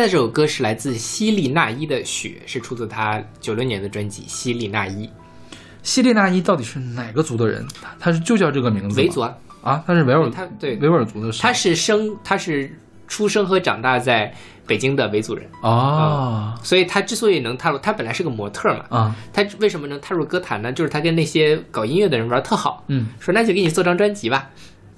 [0.05, 5.07] 这首歌是来自希利娜依的《雪》，是出自他九六年的专辑《希利娜依》。
[5.83, 7.67] 希利娜依到底是哪个族的人？
[7.81, 9.01] 他他是就叫这个名字？
[9.01, 11.41] 维族啊，啊，他是维吾尔，他对维吾尔族的是。
[11.41, 12.71] 他是生，他是
[13.09, 14.31] 出生和长大在
[14.67, 20.71] 北京的维族人，哦所以他之所以能踏入，他本来是个模特嘛，啊他为什么能踏入歌坛呢？
[20.71, 24.51] 就是他跟那些搞音乐的人玩特好，嗯，说那就给你做张专辑吧，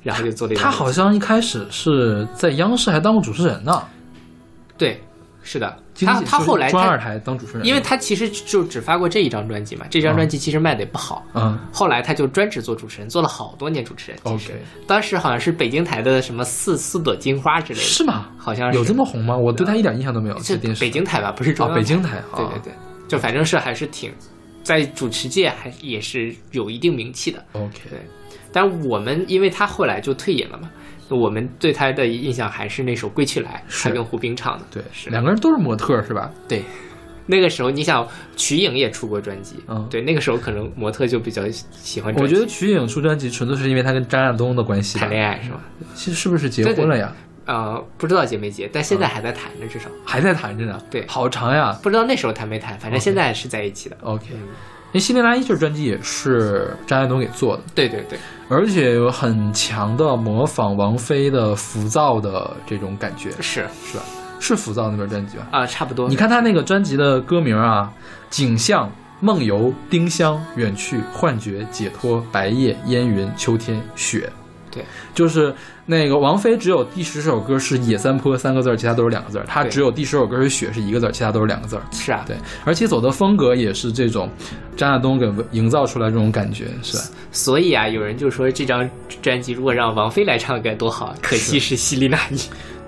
[0.02, 0.70] 然后就做了一张他。
[0.72, 3.80] 好像一开始是在央视还当过主持人呢，
[4.78, 5.00] 对，
[5.42, 11.24] 是的，他他后来他专二台当主持人，因为他其实就只发过这一张专辑嘛，这张专辑其实卖的也不好。
[11.34, 14.20] 嗯后来他就专职做主持人，做了好多年主持人。
[14.24, 14.54] OK
[14.86, 18.28] 当时好像是北京台的什么四四朵金花之类的，是吗？
[18.36, 19.36] 好像是有这么红吗？
[19.36, 20.38] 我对他一点印象都没有。
[20.42, 22.72] 是北京台吧，不是中啊，央北京台，啊对对对，
[23.08, 24.12] 就反正是还是挺
[24.62, 27.42] 在主持界还也是有一定名气的。
[27.52, 28.00] ，OK，对，
[28.52, 30.68] 但我们因为他后来就退隐了嘛，
[31.08, 34.64] 我们对他的印象还是那首《归去来》，是他跟胡兵唱的。
[34.70, 36.30] 对，是两个人都是模特是吧？
[36.48, 36.62] 对，
[37.26, 42.14] 那个时候你想瞿颖也出过专辑，嗯对，那个时候可能模特就比较喜欢。
[42.16, 45.60] 我觉得瞿颖出专辑纯粹是因为他跟张亚东的关系谈恋爱是吧？
[45.94, 47.12] 其实是不是结婚了呀？
[47.46, 50.82] 呃，不知道结没结，但现在还在谈着，至少还在谈着呢。
[50.90, 51.78] 对好长呀。
[51.80, 53.96] 不知道那时候谈没谈，反正现在是在一起的。
[54.00, 54.40] OK，因
[54.96, 64.04] 为《希林拉伊》这专辑也是张爱东给做的，对对对，而且有很强的模仿王菲的浮躁的这种感觉，是是吧？
[64.40, 65.46] 是浮躁那本专辑吧？
[65.50, 66.08] 啊、差不多。
[66.08, 67.92] 你看他那个专辑的歌名啊，
[68.30, 74.30] 景象、梦游、丁香、远去、幻觉、解脱、白夜、烟云、秋天、雪，
[74.76, 74.84] 对，
[75.14, 75.52] 就是
[75.86, 81.82] 那个王菲只有第十首歌是野三坡三个字儿，其他都是两个字儿；她只有第十首歌是雪是一个字儿，其他都是两个字儿。
[81.90, 84.30] 是啊，对，而且走的风格也是这种
[84.76, 87.02] 张亚东给营造出来这种感觉，是吧？
[87.32, 88.88] 所以啊，有人就说这张
[89.22, 92.38] 专辑如果让王菲来唱该多好，可惜是希利娜依。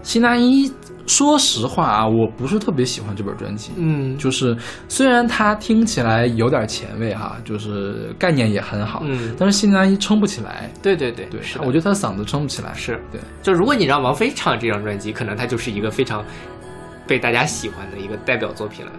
[0.03, 0.71] 希娜伊，
[1.09, 3.73] 说实话啊，我不是特别喜欢这本专辑。
[3.77, 4.57] 嗯就是
[4.89, 10.71] 虽然它听起来有点前卫哈，就是概念也很好，嗯，但是希那伊撑不起来。
[10.83, 12.73] 对对对对，是我觉得他嗓子撑不起来。
[12.75, 16.25] 是对，就如果你让王菲唱这张专辑，可能她就是一个非常
[17.07, 18.93] 被大家喜欢的一个代表作品了。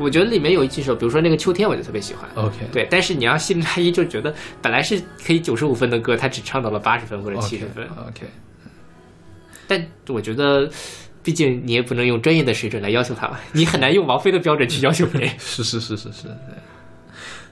[0.00, 2.30] 我觉得里面有几首，比如说那个《秋天》，我就特别喜欢。
[2.36, 7.84] OK，对，但是你让希利娜伊就觉得本来是可以九十五分的歌，他只唱到了八十分或者七十分。
[8.06, 8.24] OK，
[9.66, 10.70] 但我觉得，
[11.22, 15.30] 毕竟你也不能用专业的水准来要求他吧，你很难用王菲的标准去要求别人。
[15.38, 16.28] 是是是是是。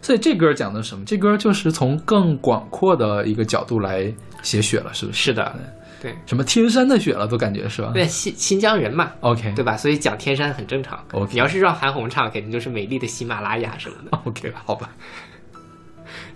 [0.00, 1.05] 所以这歌讲的什么？
[1.05, 5.24] 这歌就是从更广阔的一个角度来写雪了，是不是？
[5.24, 5.55] 是的，
[6.00, 7.90] 对什么天山的雪了，都感觉是吧？
[7.92, 9.76] 对，新新疆人嘛，，OK，对吧？
[9.76, 11.02] 所以讲天山很正常。
[11.12, 14.90] OK 你要是让韩红唱，肯定就是美丽的喜马拉雅什么的，， OK，好吧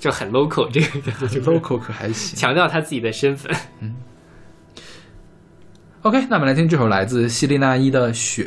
[0.00, 2.36] 就很 local 这个就是，local 可还行。
[2.36, 3.54] 强调他自己的身份。
[6.02, 8.44] OK，那我们来听这首来自希利娜伊的《雪》。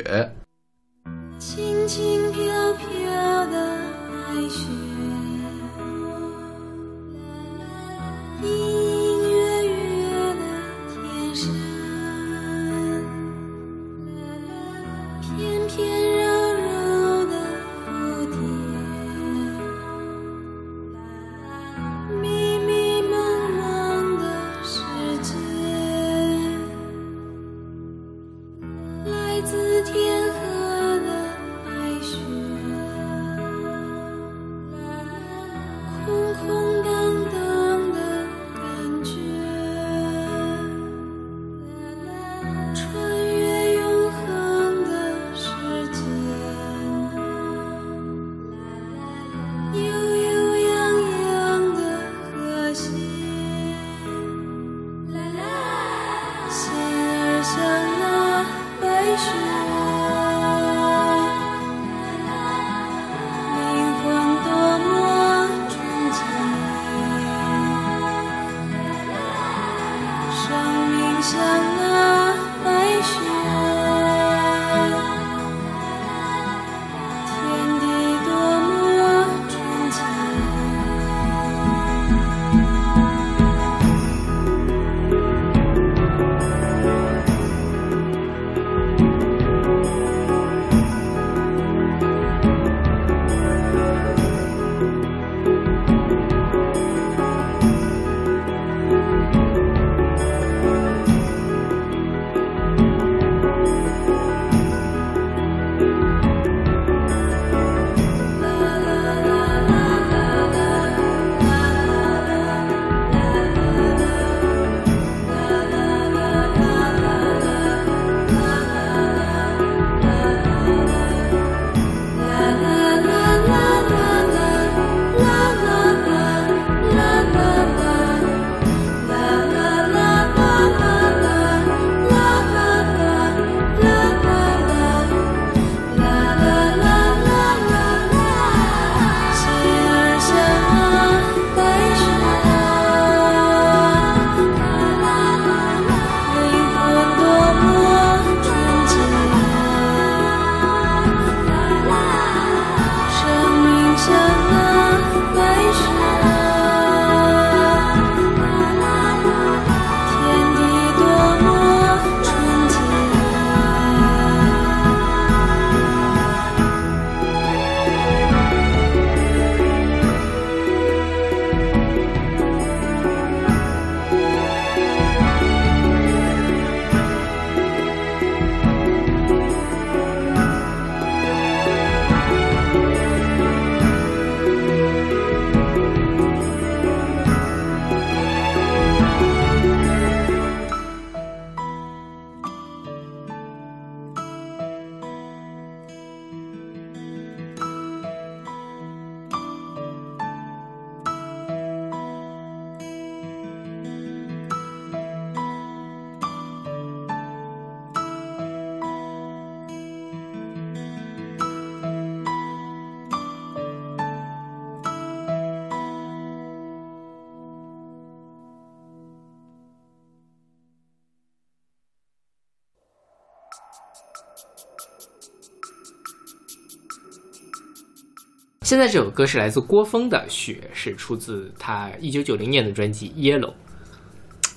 [228.64, 233.50] 现在这首歌是来自郭峰的《雪》，是出自他一九九零年的专辑《Yellow》。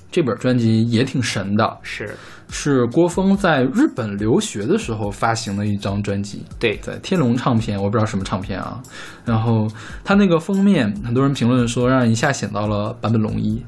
[0.10, 2.16] 这本专辑也挺神的，是
[2.49, 8.82] 是郭峰在日本留学的时候发行的一张专辑，对，在天龙唱片，我不知道什么唱片啊。
[9.26, 9.68] 然后
[10.05, 13.62] 他那个封面，很多人评论说让人一下想到了坂本龙一。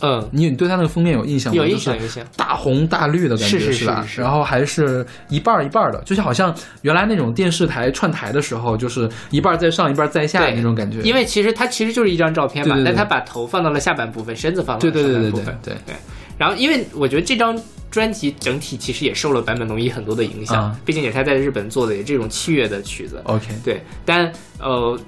[0.00, 1.56] 嗯，你你对他那个封面有印象吗？
[1.62, 2.24] 有印象，有印象。
[2.36, 4.06] 大红大绿的感觉是是吧？
[4.16, 11.00] 然后还是一半儿一半儿的，就像好像原来那种电视台串台的时候，就是一半儿在上一半儿在下那种感觉。
[11.02, 15.58] 因为其实它其实就是一张照片嘛，对对对但他把头放到了下半部分，身子放到了对对对对上半部分。
[15.62, 15.96] 对对对。
[16.36, 17.56] 然后，因为我觉得这张
[17.92, 23.20] 专辑整体其实也受了坂本龙一很多的影响，啊毕竟也是他在日本做的也这种器乐的曲子。
[23.24, 24.98] OK，对，但呃，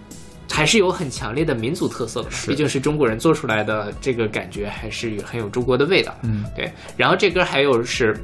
[0.50, 6.14] 还是有很强烈的民族特色的毕竟是中国人做出来的，这个感觉还是很有中国的味道。
[6.22, 6.72] 嗯，对。
[6.96, 8.16] 然后这歌还有是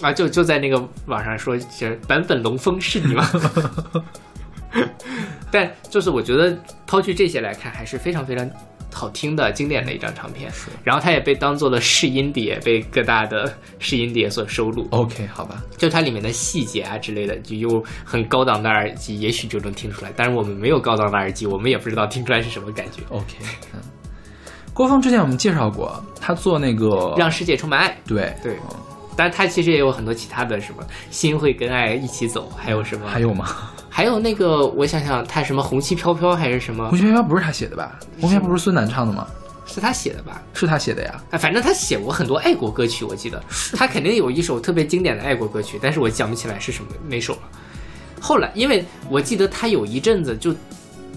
[0.00, 3.28] 啊，就就在那个网上说，其实版本龙峰是你吗？
[5.50, 6.56] 但就是我觉得
[6.86, 8.48] 抛去这些来看，还是非常非常
[8.92, 10.50] 好听的经典的一张唱片。
[10.84, 14.86] 然后它也被当做了试音碟，被各大的试音碟所收录。
[14.90, 20.12] OK，好吧，就它里面的细节啊之类的，就用很高档的耳机，也许就能听出来。
[20.16, 23.02] 但是我们没有高档的耳机，我们也不知道听出来是什么感觉。
[23.08, 23.36] OK，
[23.74, 23.80] 嗯，
[24.72, 28.56] 郭峰之前我们介绍过，他做那个让世界充满爱，对对。
[29.16, 33.06] 但是他其实也有很多其他的什么心会跟爱一起走，还有什么？
[33.06, 33.70] 还有吗？
[33.90, 36.96] 还有那个，我想想，他什么红旗飘飘还是什么红？
[36.96, 37.98] 旗飘飘不是他写的吧？
[38.20, 39.26] 红旗飘飘不是孙楠唱的吗？
[39.66, 40.40] 是他写的吧？
[40.54, 41.20] 是他写的呀。
[41.30, 43.42] 哎，反正他写过很多爱国歌曲，我记得
[43.76, 47.40] 他肯定有一首特别经典的爱国歌曲，但是我想不起来是什么哪首了。
[48.20, 50.54] 后来，因为我记得他有一阵子就，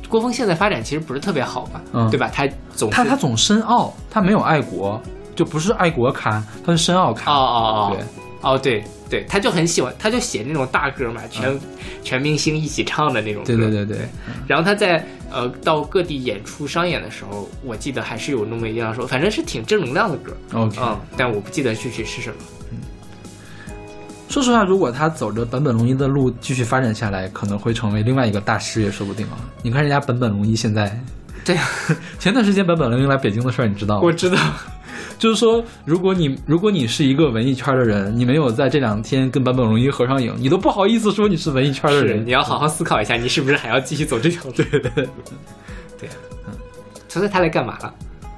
[0.07, 2.29] 郭峰现在发展其实不是特别好嘛，嗯对吧？
[2.33, 5.01] 他总他他总深奥，他没有爱国，
[5.35, 7.31] 就不是爱国咖，他是深奥咖。
[7.31, 8.05] 哦哦哦，对，
[8.41, 8.83] 哦对
[9.13, 11.59] 对，他就很喜欢，他就写那种大歌嘛，全、
[12.01, 13.53] 全明星一起唱的那种歌。
[13.53, 14.07] 嗯对对对对，
[14.47, 20.77] 然后他在呃到各地演出商演的时候，我记得还是有那么一两首，反正是挺正能量的歌，OK。
[20.81, 22.35] 嗯，但我不记得具体是什么。
[24.29, 29.37] 说实话，如果他走着本本龙一的路继续发展下来，可能会成为另外一个大师也说不定啊。
[29.61, 30.99] 你看人家本本龙一现在，
[31.45, 31.69] 对啊，
[32.17, 34.01] 前段时间本本龙一来北京的事儿，你知道吗？
[34.03, 34.37] 我知道，
[35.17, 42.25] 就是说，如果你如果你是一个文艺圈的人，你没有在这两天跟坂本龙一合上影，你都不好意思说你是文艺圈的人。
[42.25, 44.51] 你要好好思考一下，你是不是还要继续走这条路？
[44.51, 44.91] 对对对，
[45.99, 46.09] 对，
[46.47, 46.53] 嗯，
[47.07, 47.93] 所以他来干嘛了？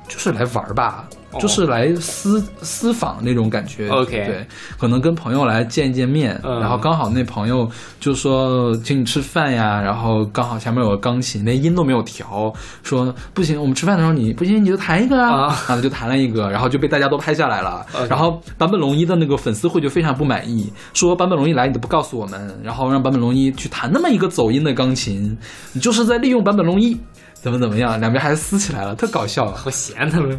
[0.07, 3.89] 就是来玩儿吧，哦就是来私私访那种感觉。
[3.89, 7.69] OK 对，可能跟朋友来见一见面，嗯然后刚好那朋友
[7.99, 17.85] 就说请你吃饭呀，然后刚好前面有个钢琴，连音都没有调，说不行，我们吃饭的时候你不行你就弹一个啊，啊然后就弹了一个，然后就被大家都拍下来了。
[18.09, 25.37] 然后坂本龙一的那个粉丝会就非常不满意，说坂本龙一来你都不告诉我们，然后让坂本龙一去弹那么一个走音的钢琴，
[25.73, 26.97] 你就是在利用坂本龙一。
[27.35, 29.51] 怎么怎么样，两边还撕起来了，特搞笑。
[29.51, 30.35] 好闲他们。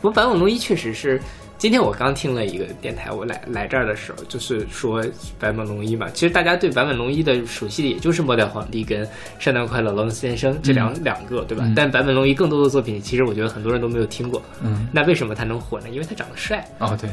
[0.00, 1.20] 不过坂本龙一确实是，
[1.58, 5.04] 今天我刚听了一个电台，我来来这儿的时候，就是说
[5.38, 6.08] 坂本龙一嘛。
[6.14, 9.04] 其实大家对坂本龙一的熟悉的也就是《末代皇帝》跟
[9.38, 11.64] 《圣诞快乐，劳伦斯先生》这两、两个，对吧？
[11.66, 14.42] 嗯但坂本龙一更多的作品，其实我觉得很多人都没有听过。
[14.62, 15.90] 嗯，那为什么他能火呢？
[15.90, 16.66] 因为他长得帅。
[16.78, 17.10] 哦对，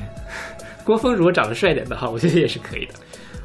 [0.85, 2.93] 郭峰如果长得帅一点的话，我觉得也是可以的。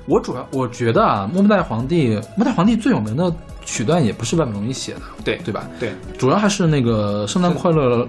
[0.06, 3.32] 我主要我觉得啊，《末代皇帝》《末代皇帝》最有名的
[3.64, 5.68] 曲段也不是万本龙一写的，对对吧？
[5.78, 8.04] 对主要还是那个《圣诞快乐》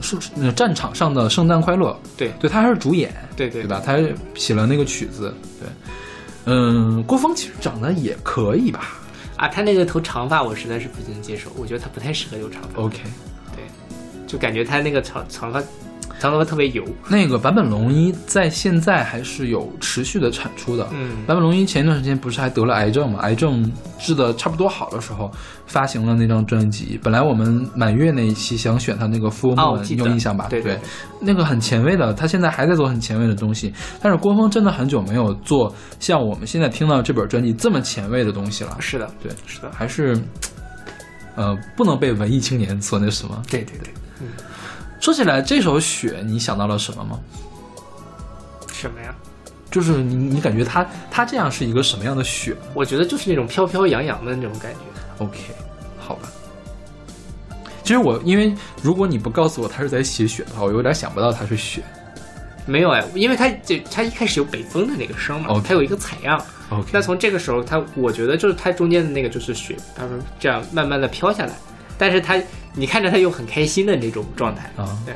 [0.00, 3.80] 是那个战场上的《圣诞快乐》，对对他还是主演，对对对吧？
[3.84, 4.02] 他还
[4.34, 5.68] 写了那个曲子，对，
[6.46, 8.98] 嗯，郭峰其实长得也可以吧
[9.36, 12.82] 啊，他那个头长发我实在是不能接受，我觉得他不太适合留长发。
[12.82, 12.98] ，OK。
[13.54, 13.62] 对，
[14.26, 15.62] 就感觉他那个长长发，
[16.18, 16.84] 长头发特别油。
[17.08, 20.88] 那个坂本龙一在现在还是有持续的产出的。
[20.92, 23.20] 嗯坂本龙一前一段时间不是还得了癌症嘛？
[23.20, 25.30] 癌症治的差不多好的时候，
[25.66, 26.98] 发行了那张专辑。
[27.02, 30.46] 本来我们满月那一期想选他那个《得你有印象吧？
[30.48, 30.78] 对
[31.20, 33.72] 那个很前卫的，他现在还在做很前卫的东西。
[34.00, 38.76] 但是郭峰真的很久没有做像我们现在听到这本专辑这么前卫的东西了。
[38.80, 40.16] 是的，对，是的，还是
[41.34, 43.42] 呃不能被文艺青年所那什么。
[43.50, 43.92] 对对对，
[45.00, 47.18] 说起来，这首《雪》你想到了什么吗？
[48.72, 49.14] 什么呀？
[49.70, 55.24] 就是你，你感觉它它这样是一个什么样的雪我觉得就是那种飘飘扬扬的那种感觉。
[55.24, 55.38] ？OK，
[55.98, 56.28] 好吧。
[57.82, 61.82] 其实我因为如果你不告诉我他是在写雪的话，我有点想不到它是雪。
[62.66, 66.42] 没有哎，因为它这它一开始有北风的那个声嘛 OK 它有一个采样。
[66.70, 71.52] OK，那从这个时候，它我觉得就是它中间的那个就是雪，它说这样慢慢的飘下来，
[71.96, 72.38] 但是它
[72.78, 74.70] 你看着他又很开心的那种状态。
[74.76, 75.14] 啊，对，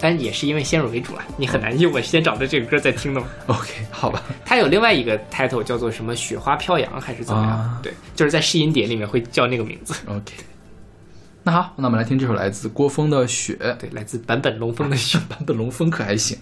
[0.00, 3.26] 但也是因为先入为主啊，你很难用我先找到这个歌再听的嘛。
[3.46, 7.50] OK，好吧，它有另外一个 title 叫做什么“雪花飘扬”还是怎么样？
[7.50, 9.94] 啊对，就是在试音碟里面会叫那个名字。
[10.06, 10.34] OK。
[11.42, 13.54] 那好，那我们来听这首来自郭峰的《雪》。
[13.76, 15.18] 对，来自坂本龙峰的雪。
[15.30, 16.36] 坂本龙峰可还行。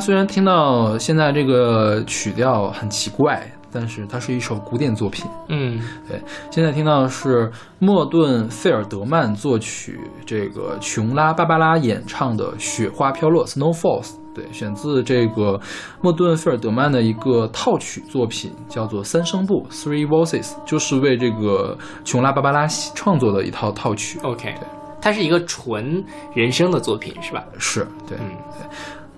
[0.00, 5.30] 虽然听到现在这个曲调很奇怪，但是它是一首古典作品。
[5.48, 5.78] 嗯
[6.08, 6.20] 对，
[6.50, 14.14] 现在听到的是莫顿·费尔德曼作曲，这个琼拉·芭芭拉演唱的《雪花飘落》（Snow Falls）。
[14.32, 15.60] 对，选自这个
[16.00, 24.18] 莫顿·费尔德曼的一个套曲作品，叫做三声部 （Three Voices），就是为这个琼拉·芭芭拉创作的一套套曲。
[24.22, 24.54] ，OK，
[25.00, 27.44] 它是一个纯人声的作品是吧？
[27.58, 28.66] 是对，嗯对。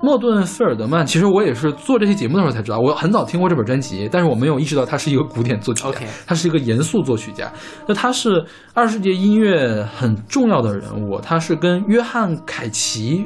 [0.03, 7.51] 莫顿·费尔德曼，其实我也是做这期节目的时候才知道，我很早听过这本专辑，但是我没有意识到他是一个古典作曲家他是一个严肃作曲家。
[7.87, 8.45] 那他是
[8.75, 13.25] 二十世纪音乐很重要的人物，他是跟约翰凯奇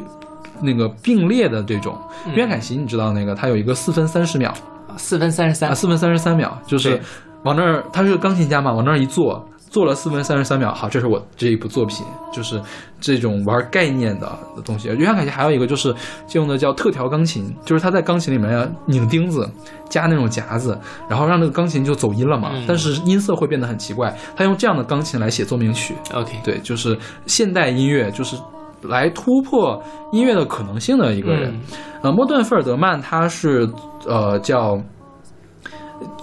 [0.62, 1.98] 那个并列的这种。
[2.26, 4.52] 嗯约翰凯奇，你知道那个他有一个四分三十秒
[4.98, 7.00] 四分三十三啊，，四分三十三秒，就是
[7.44, 9.42] 往那儿，他是钢琴家嘛，往那儿一坐。
[9.68, 12.60] 做了四分三十三秒，好，这是我这一部作品，就是
[13.00, 14.88] 这种玩概念的的东西。
[14.88, 15.94] 约翰凯奇还有一个就是
[16.32, 19.48] 用的叫特调钢琴，就是他在钢琴里面要拧钉子，
[19.88, 24.16] 加那种夹子，然后让那个钢琴就走音了嘛，嗯但是音色会变得很奇怪。
[24.36, 26.96] 他用这样的钢琴来写奏鸣曲，OK，对，就是
[27.26, 28.36] 现代音乐，就是
[28.82, 31.52] 来突破音乐的可能性的一个人。
[31.52, 31.60] 嗯
[32.02, 33.68] 呃，莫顿·费尔德曼他是
[34.06, 34.78] 呃叫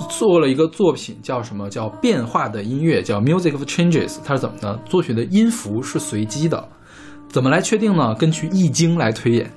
[0.09, 4.17] 做了一个作品叫什么叫变化的音乐，叫 Music of Changes。
[4.23, 4.79] 它是怎么呢？
[4.85, 6.67] 作曲的音符是随机的，
[7.29, 8.13] 怎么来确定呢？
[8.15, 9.51] 根据易经来推演。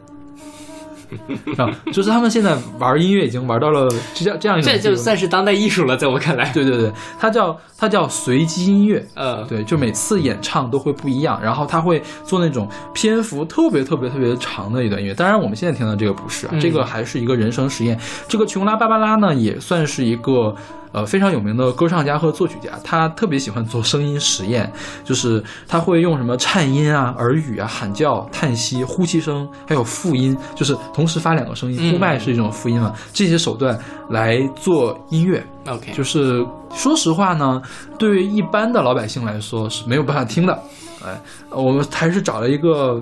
[1.56, 6.50] 啊，就是他们现在玩音乐已经玩到了这样这样一种这就算是当代艺术了，在我看来。
[6.52, 9.04] 对对对，它叫它叫随机音乐。
[9.14, 15.14] 呃，对，就每次演唱都会不一样，然后他会做那种篇幅特别特别特别长的一段音乐。
[15.14, 17.98] 当然，我们现在听到这个不是啊，嗯这个还是一个人声实验。
[18.28, 20.54] 这个琼拉·芭芭拉呢，也算是一个
[20.96, 24.72] 呃非常有名的歌唱家和作曲家，他特别喜欢做声音实验，
[25.04, 33.78] 就是他会用什么颤音啊、耳语啊、喊叫、叹息、呼吸声，还有复音，就是同时发两个声音，嗯呼麦是一种复音嘛，这些手段
[34.08, 35.44] 来做音乐。
[35.66, 36.42] OK，就是
[36.74, 37.60] 说实话呢，
[37.98, 40.58] 对于一般的老百姓来说是没有办法听的。
[41.04, 41.20] 哎，
[41.50, 42.98] 我们还是找了一个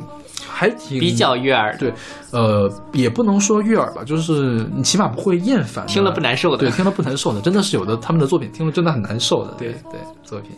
[0.49, 1.93] 还挺比较悦耳的，对，
[2.33, 6.59] 呃，也不能说悦耳吧，就是你起码不会厌烦，听了不难受的。
[6.59, 10.01] 对，听了不难受的，真的是有的他们的作品听了真的很难受的，对对。
[10.23, 10.51] 作品。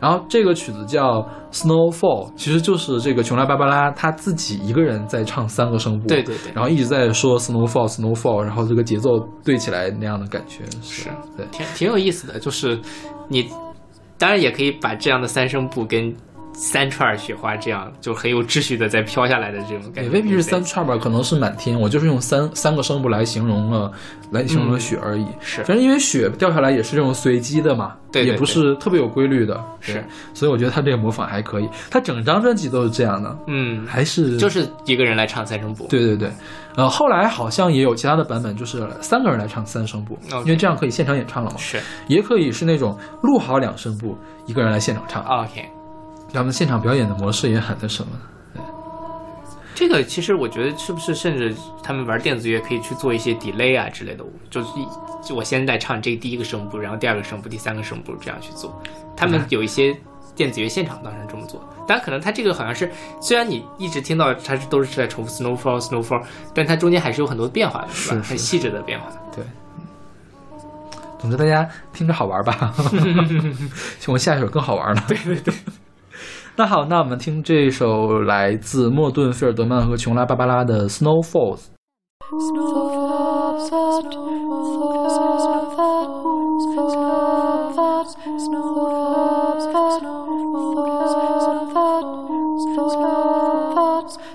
[0.00, 6.52] 然后这个曲子叫《Snowfall》，其实就是这个琼拉芭芭拉她自己一个人在唱三个声部，对对对。
[6.52, 12.78] 然后一直在说 Snowfall Snowfall，然后这个节奏对起来那样的感觉是对，挺挺有意思的，就是
[13.28, 13.48] 你
[14.18, 16.14] 当然也可以把这样的三声部跟
[16.54, 21.78] 三串雪花这样就很有秩序的在飘下来的这种感觉，也未必是三串吧，可能是满天。
[21.78, 23.90] 我就是用三三个声部来形容了，
[24.30, 25.26] 来形容了雪而已。
[25.40, 30.02] 是反正因为雪掉下来也是这种随机的嘛，对对也不是特别有规律的，是。
[30.32, 36.30] 所以我觉得他这个模仿还可以，他整张专辑都是这样的，嗯，还是就是一个人来唱三声部，对对对。
[36.76, 41.56] 呃，后来好像也有其他的版本，就是三个人来唱三声部因为这样可以现场演唱了嘛。
[41.56, 45.22] 是也可以是那种录好两声部，一个人来现场唱。
[45.24, 45.68] OK。
[46.34, 48.10] 咱们现场表演的模式也很那什么。
[49.72, 54.86] 这个其实我觉得是不是甚至他们玩电子乐可以去做一些 delay 啊之类的，就是一
[55.22, 58.80] 就我现在唱这第一个声部，然后第二个声部、第三个声部这样去做。
[59.16, 59.96] 他们有一些
[60.34, 66.22] 电子乐现场当然这么做，当然可能他这个好像是虽然你一直听到它是都是在重复 snowfall snowfall，
[66.52, 68.22] 但它中间还是有很多变化的，是吧？
[68.22, 69.06] 很细致的变化。
[69.34, 69.44] 对，
[71.18, 72.72] 总之大家听着好玩吧。
[74.06, 75.04] 我们下一首更好玩了。
[75.08, 75.54] 对对对。
[76.56, 81.58] 那好，那我们听这首来自莫顿·菲尔德曼和琼拉·芭芭拉的《Snow Falls》。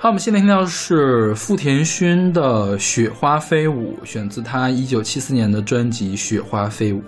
[0.00, 6.98] 好，我们现在听到的是富田勋的《雪花飞舞》，选自他一九七四年的专辑《雪花飞舞》。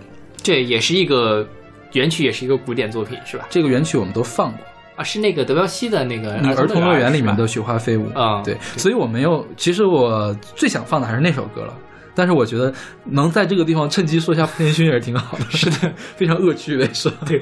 [0.42, 1.46] 这也是一个
[1.92, 3.46] 原曲，也是一个古典作品，是吧？
[3.48, 4.58] 这个原曲我们都放过，
[4.96, 9.46] 啊，是那个德彪西的那个嗯儿童乐园里面的《雪花飞舞》啊对，所以我没有。
[9.56, 11.72] 其实我最想放的还是那首歌了，
[12.12, 12.74] 但是我觉得
[13.04, 15.44] 能在这个地方趁机说一下富田勋也是挺好的。
[15.50, 17.18] 是的， 非常恶趣味，是吧？
[17.24, 17.40] 对。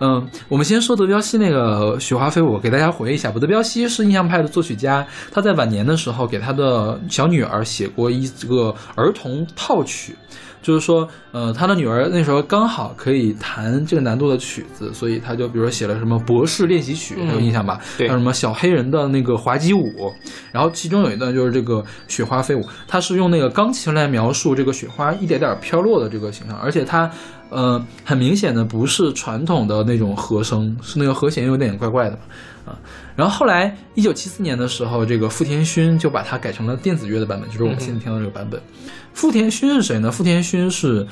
[0.00, 3.38] 嗯，我们先说德彪西那个《雪花飞舞》，给大家回忆一下吧。
[3.40, 10.16] 德彪西是印象派的作曲家，他在晚年的时候给他的小女儿写过一个儿童套曲，
[10.60, 17.78] 就是说，呃，他的女儿那时候刚好可以弹这个难度的曲子，所以他就比如说写了什么博士练习曲，有印象吧？
[17.96, 20.12] 对还有什么小黑人的那个滑稽舞，
[20.50, 27.08] 然后其中有一段就是这个雪花飞舞，他是用那个钢琴来描述这个雪花一点点飘落的这个形象，而且它。
[27.54, 32.78] 呃，很明显的不是传统的那种和声，是那个和弦有点怪怪的嘛，啊。
[33.14, 38.60] 然后后来一九七四年的时候，这个富田勋就把它改成了电子乐的版本，就是我们现在听到这个版本。
[39.12, 40.10] 富田勋是谁呢？
[40.10, 41.06] 富田勋是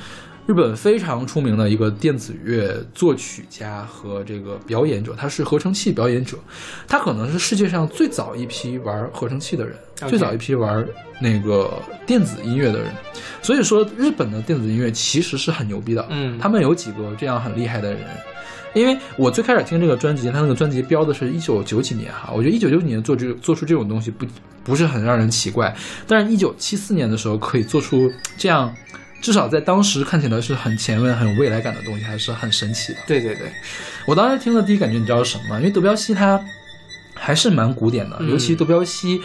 [0.45, 6.37] 日本非常出名的一个电子乐作曲家和这个表演者，他是合成器表演者，
[6.85, 10.85] 他可能是世界上最早一批玩合成器的人最早一批玩
[11.21, 12.93] 那个电子音乐的人。
[13.41, 18.01] 所以说，日本的电子音乐其实是很牛逼的，嗯他们有几个这样很厉害的人。
[18.73, 24.25] 因为我最开始听这个专辑，他那个专辑标的是一九九几年哈，我觉得一九九几年做这做出这种东西不
[24.63, 25.73] 不是很让人奇怪，
[26.07, 28.73] 但是一九七四年的时候可以做出这样，
[29.23, 32.99] 至少在当时看起来是很前卫、很有未来感的东西，还是很神奇的。
[33.07, 33.49] 对对对，
[34.05, 35.57] 我当时听的第一感觉，你知道是什么吗？
[35.57, 36.39] 因为德彪西他
[37.15, 39.21] 还是蛮古典的，嗯尤其德彪西，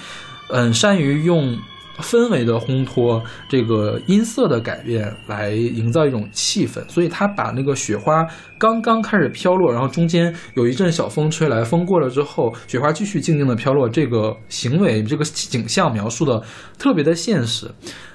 [0.51, 1.59] 嗯，善于用
[2.01, 8.27] 氛围的烘托，这个音色的改变来营造一种气氛，所以他把那个雪花
[8.59, 16.43] 刚刚开始飘落，然后中间有一阵小风吹来，风过了之后，雪花继续静静的飘落，这个行为、这个景象描述的
[16.79, 17.71] 特别的现实。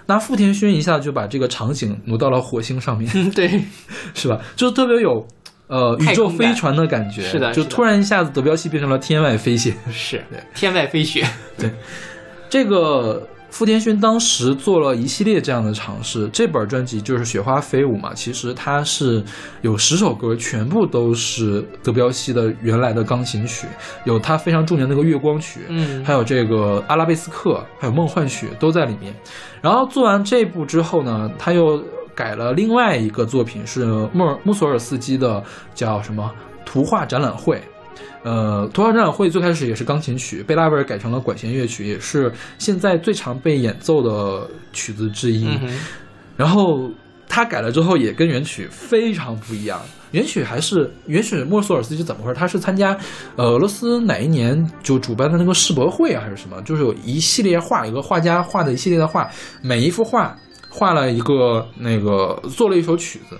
[0.06, 3.64] 那富田勋一下就把这个场景挪到了火星上面， 嗯对，
[4.14, 4.40] 是吧？
[4.56, 5.26] 就是特别有
[5.68, 9.74] 呃宇宙飞船的感觉，是的就突然一下子德彪西变成了天外飞仙。
[9.92, 11.26] 是对天外飞雪，
[11.58, 11.72] 对
[12.50, 19.24] 这个富田勋当时做了一系列这样的尝试，这本专辑就是《雪花飞舞》嘛，其实它是
[19.62, 23.68] 有十首歌，全部都是德彪西的原来的钢琴曲，
[24.06, 29.14] 有他非常著名的那个月光曲，嗯还有这个阿拉贝斯克，还有梦幻曲都在里面。
[29.62, 31.80] 然后做完这部之后呢，他又
[32.16, 35.43] 改了另外一个作品，是穆尔穆索尔斯基的
[35.76, 36.28] 叫什么
[36.66, 37.62] 图画展览会。
[38.24, 45.45] 呃，图画展览会最开始也是钢琴曲，被拉贝尔改成了管弦乐曲，也是现在最常被演奏的曲子之一。
[45.61, 45.78] 嗯，
[46.38, 46.89] 然后
[47.28, 49.82] 他改了之后，也跟原曲非常不一样。
[50.11, 52.39] 原曲还是原曲莫索尔斯基怎么回事？
[52.39, 52.95] 他是参加
[53.36, 56.61] 呃俄罗斯哪一年就主办的那个世博会啊，还是什么？
[56.61, 59.30] 就是有一系列画，有个画家画的一系列的画，
[59.61, 60.38] 每一幅画
[60.69, 63.38] 画了一个那个做了一首曲子。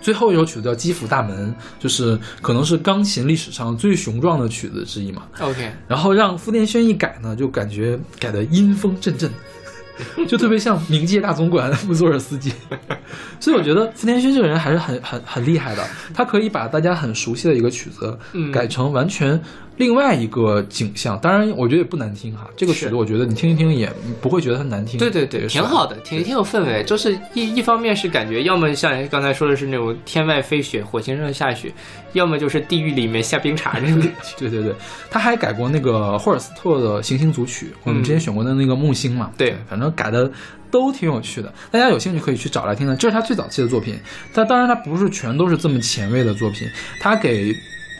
[0.00, 5.22] 最后一首曲子叫《基辅大门》，就是可能是钢琴历史上最雄壮的曲子之一嘛。
[5.40, 9.30] OK，然后让富田轩一改呢，就感觉改的阴风阵阵，
[10.26, 12.52] 就特别像冥界大总管穆索尔斯基。
[13.38, 19.40] 所以我觉得福田轩这个人还是很很很厉害的，他可以把大家很熟悉的一个曲子嗯改成完全
[19.80, 22.46] 另外一个景象，当然我觉得也不难听哈。
[22.54, 25.00] 这个曲子我觉得你听一听也不会觉得它难听。
[25.00, 26.84] 对对对，挺好的，挺挺有氛围。
[26.84, 31.72] 就是一一方面是感觉，要么像刚才说的是那种天外飞雪，火星上下雪，
[32.12, 34.36] 要么就是地狱里面下冰碴那种感觉。
[34.36, 34.74] 对对对，
[35.10, 39.30] 他还改过那个霍尔斯特的《行星组曲》，我们之前选过的那个木星嘛。
[39.32, 40.30] 嗯对反正改的
[40.70, 42.94] 都挺有趣的，大家有兴趣可以去找来听听。
[42.98, 43.98] 这是他最早期的作品，
[44.34, 46.68] 但当然他不是全都是这么前卫的作品，
[47.00, 47.54] 他给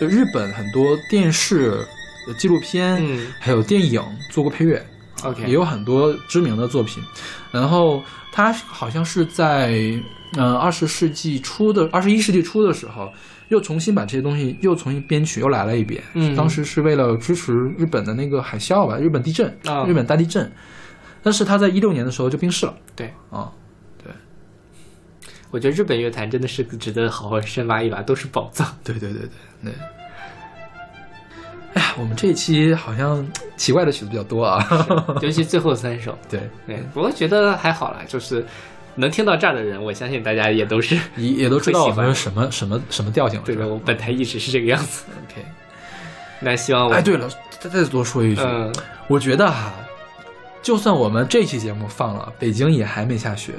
[0.07, 1.85] 日本很多电视、
[2.27, 4.85] 呃纪录片、嗯还有电影做过配乐。
[5.23, 7.03] OK 也有很多知名的作品。
[7.53, 9.71] 然后他好像是在
[10.37, 13.13] 嗯二十世纪初的二十一世纪初的时候，
[13.49, 16.03] 又重新把这些东西又重新编曲，又来了一遍。
[16.15, 20.51] 嗯当时是为了支持日本的那个海啸吧，日本地震，啊日本大地震。
[21.23, 23.51] 但是他在一六年的时候就病逝了对，啊。
[25.53, 28.79] 我觉得日本乐坛真的是值得好好深挖一挖，都是宝藏。
[28.85, 29.29] 对对对对
[29.63, 29.73] 对。
[31.75, 33.25] 哎呀，我们这一期好像
[33.57, 34.67] 奇怪的曲子比较多啊。
[35.23, 36.19] 尤其最后三首。
[36.29, 38.45] 对，对，不过觉得还好啦，就是
[38.97, 45.05] 能听到这儿的人，我相信大家也都是也也都知道我会喜欢们是什么什么什么调性了，对吧我本台一直是这个样子。
[45.29, 45.47] ？OK。
[46.41, 47.29] 那希望我哎，对了，
[47.61, 48.75] 再再多说一句，嗯，
[49.07, 49.73] 我觉得哈，
[50.63, 53.53] 就算我们这期节目放了，北京也还没下雪。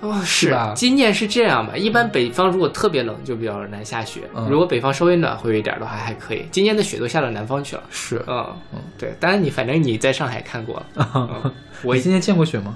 [0.00, 1.76] 哦，是啊今年是这样吧？
[1.76, 6.46] 一般北方如果特别冷，就比较难下雪；嗯如果北方稍微暖和一点的话，还可以。
[6.50, 7.82] 今年的雪都下到南方去了。
[7.90, 11.08] 是，嗯嗯对，当然你反正你在上海看过了，
[11.44, 12.74] 嗯我今年见过雪吗？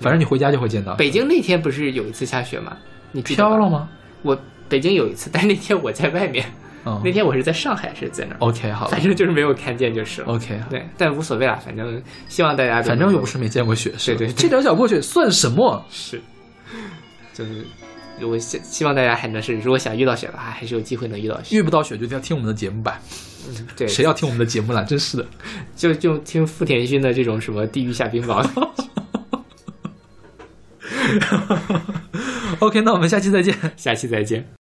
[0.00, 0.94] 反正你回家就会见到。
[0.94, 2.76] 北京那天不是有一次下雪吗？
[3.12, 3.68] 你飘了？
[3.68, 3.88] 吗？
[4.22, 4.36] 我
[4.68, 6.44] 北京有一次，但是那天我在外面，
[6.84, 10.28] 嗯，那天我是在上海，是在哪儿？OK 好了反正就是没有看见就是了。
[10.28, 15.84] ，OK，对，但无所谓啦，反正希望大家反正又不是没见过雪，是对对对这点小破雪算什么？
[15.90, 16.20] 是，
[17.32, 17.64] 就是
[18.26, 21.56] 我希希望大家还能是，如果想遇到雪的话，还是有机会能遇到雪。
[21.56, 23.00] 遇不到雪就要听我们的节目吧。
[23.48, 24.84] 嗯，对，谁要听我们的节目了？
[24.84, 25.26] 真是的。
[25.74, 28.42] 就就听富田勋的这种什么地狱下冰雹。
[32.60, 33.54] OK，那我们下期再见。
[33.76, 34.61] 下期再见。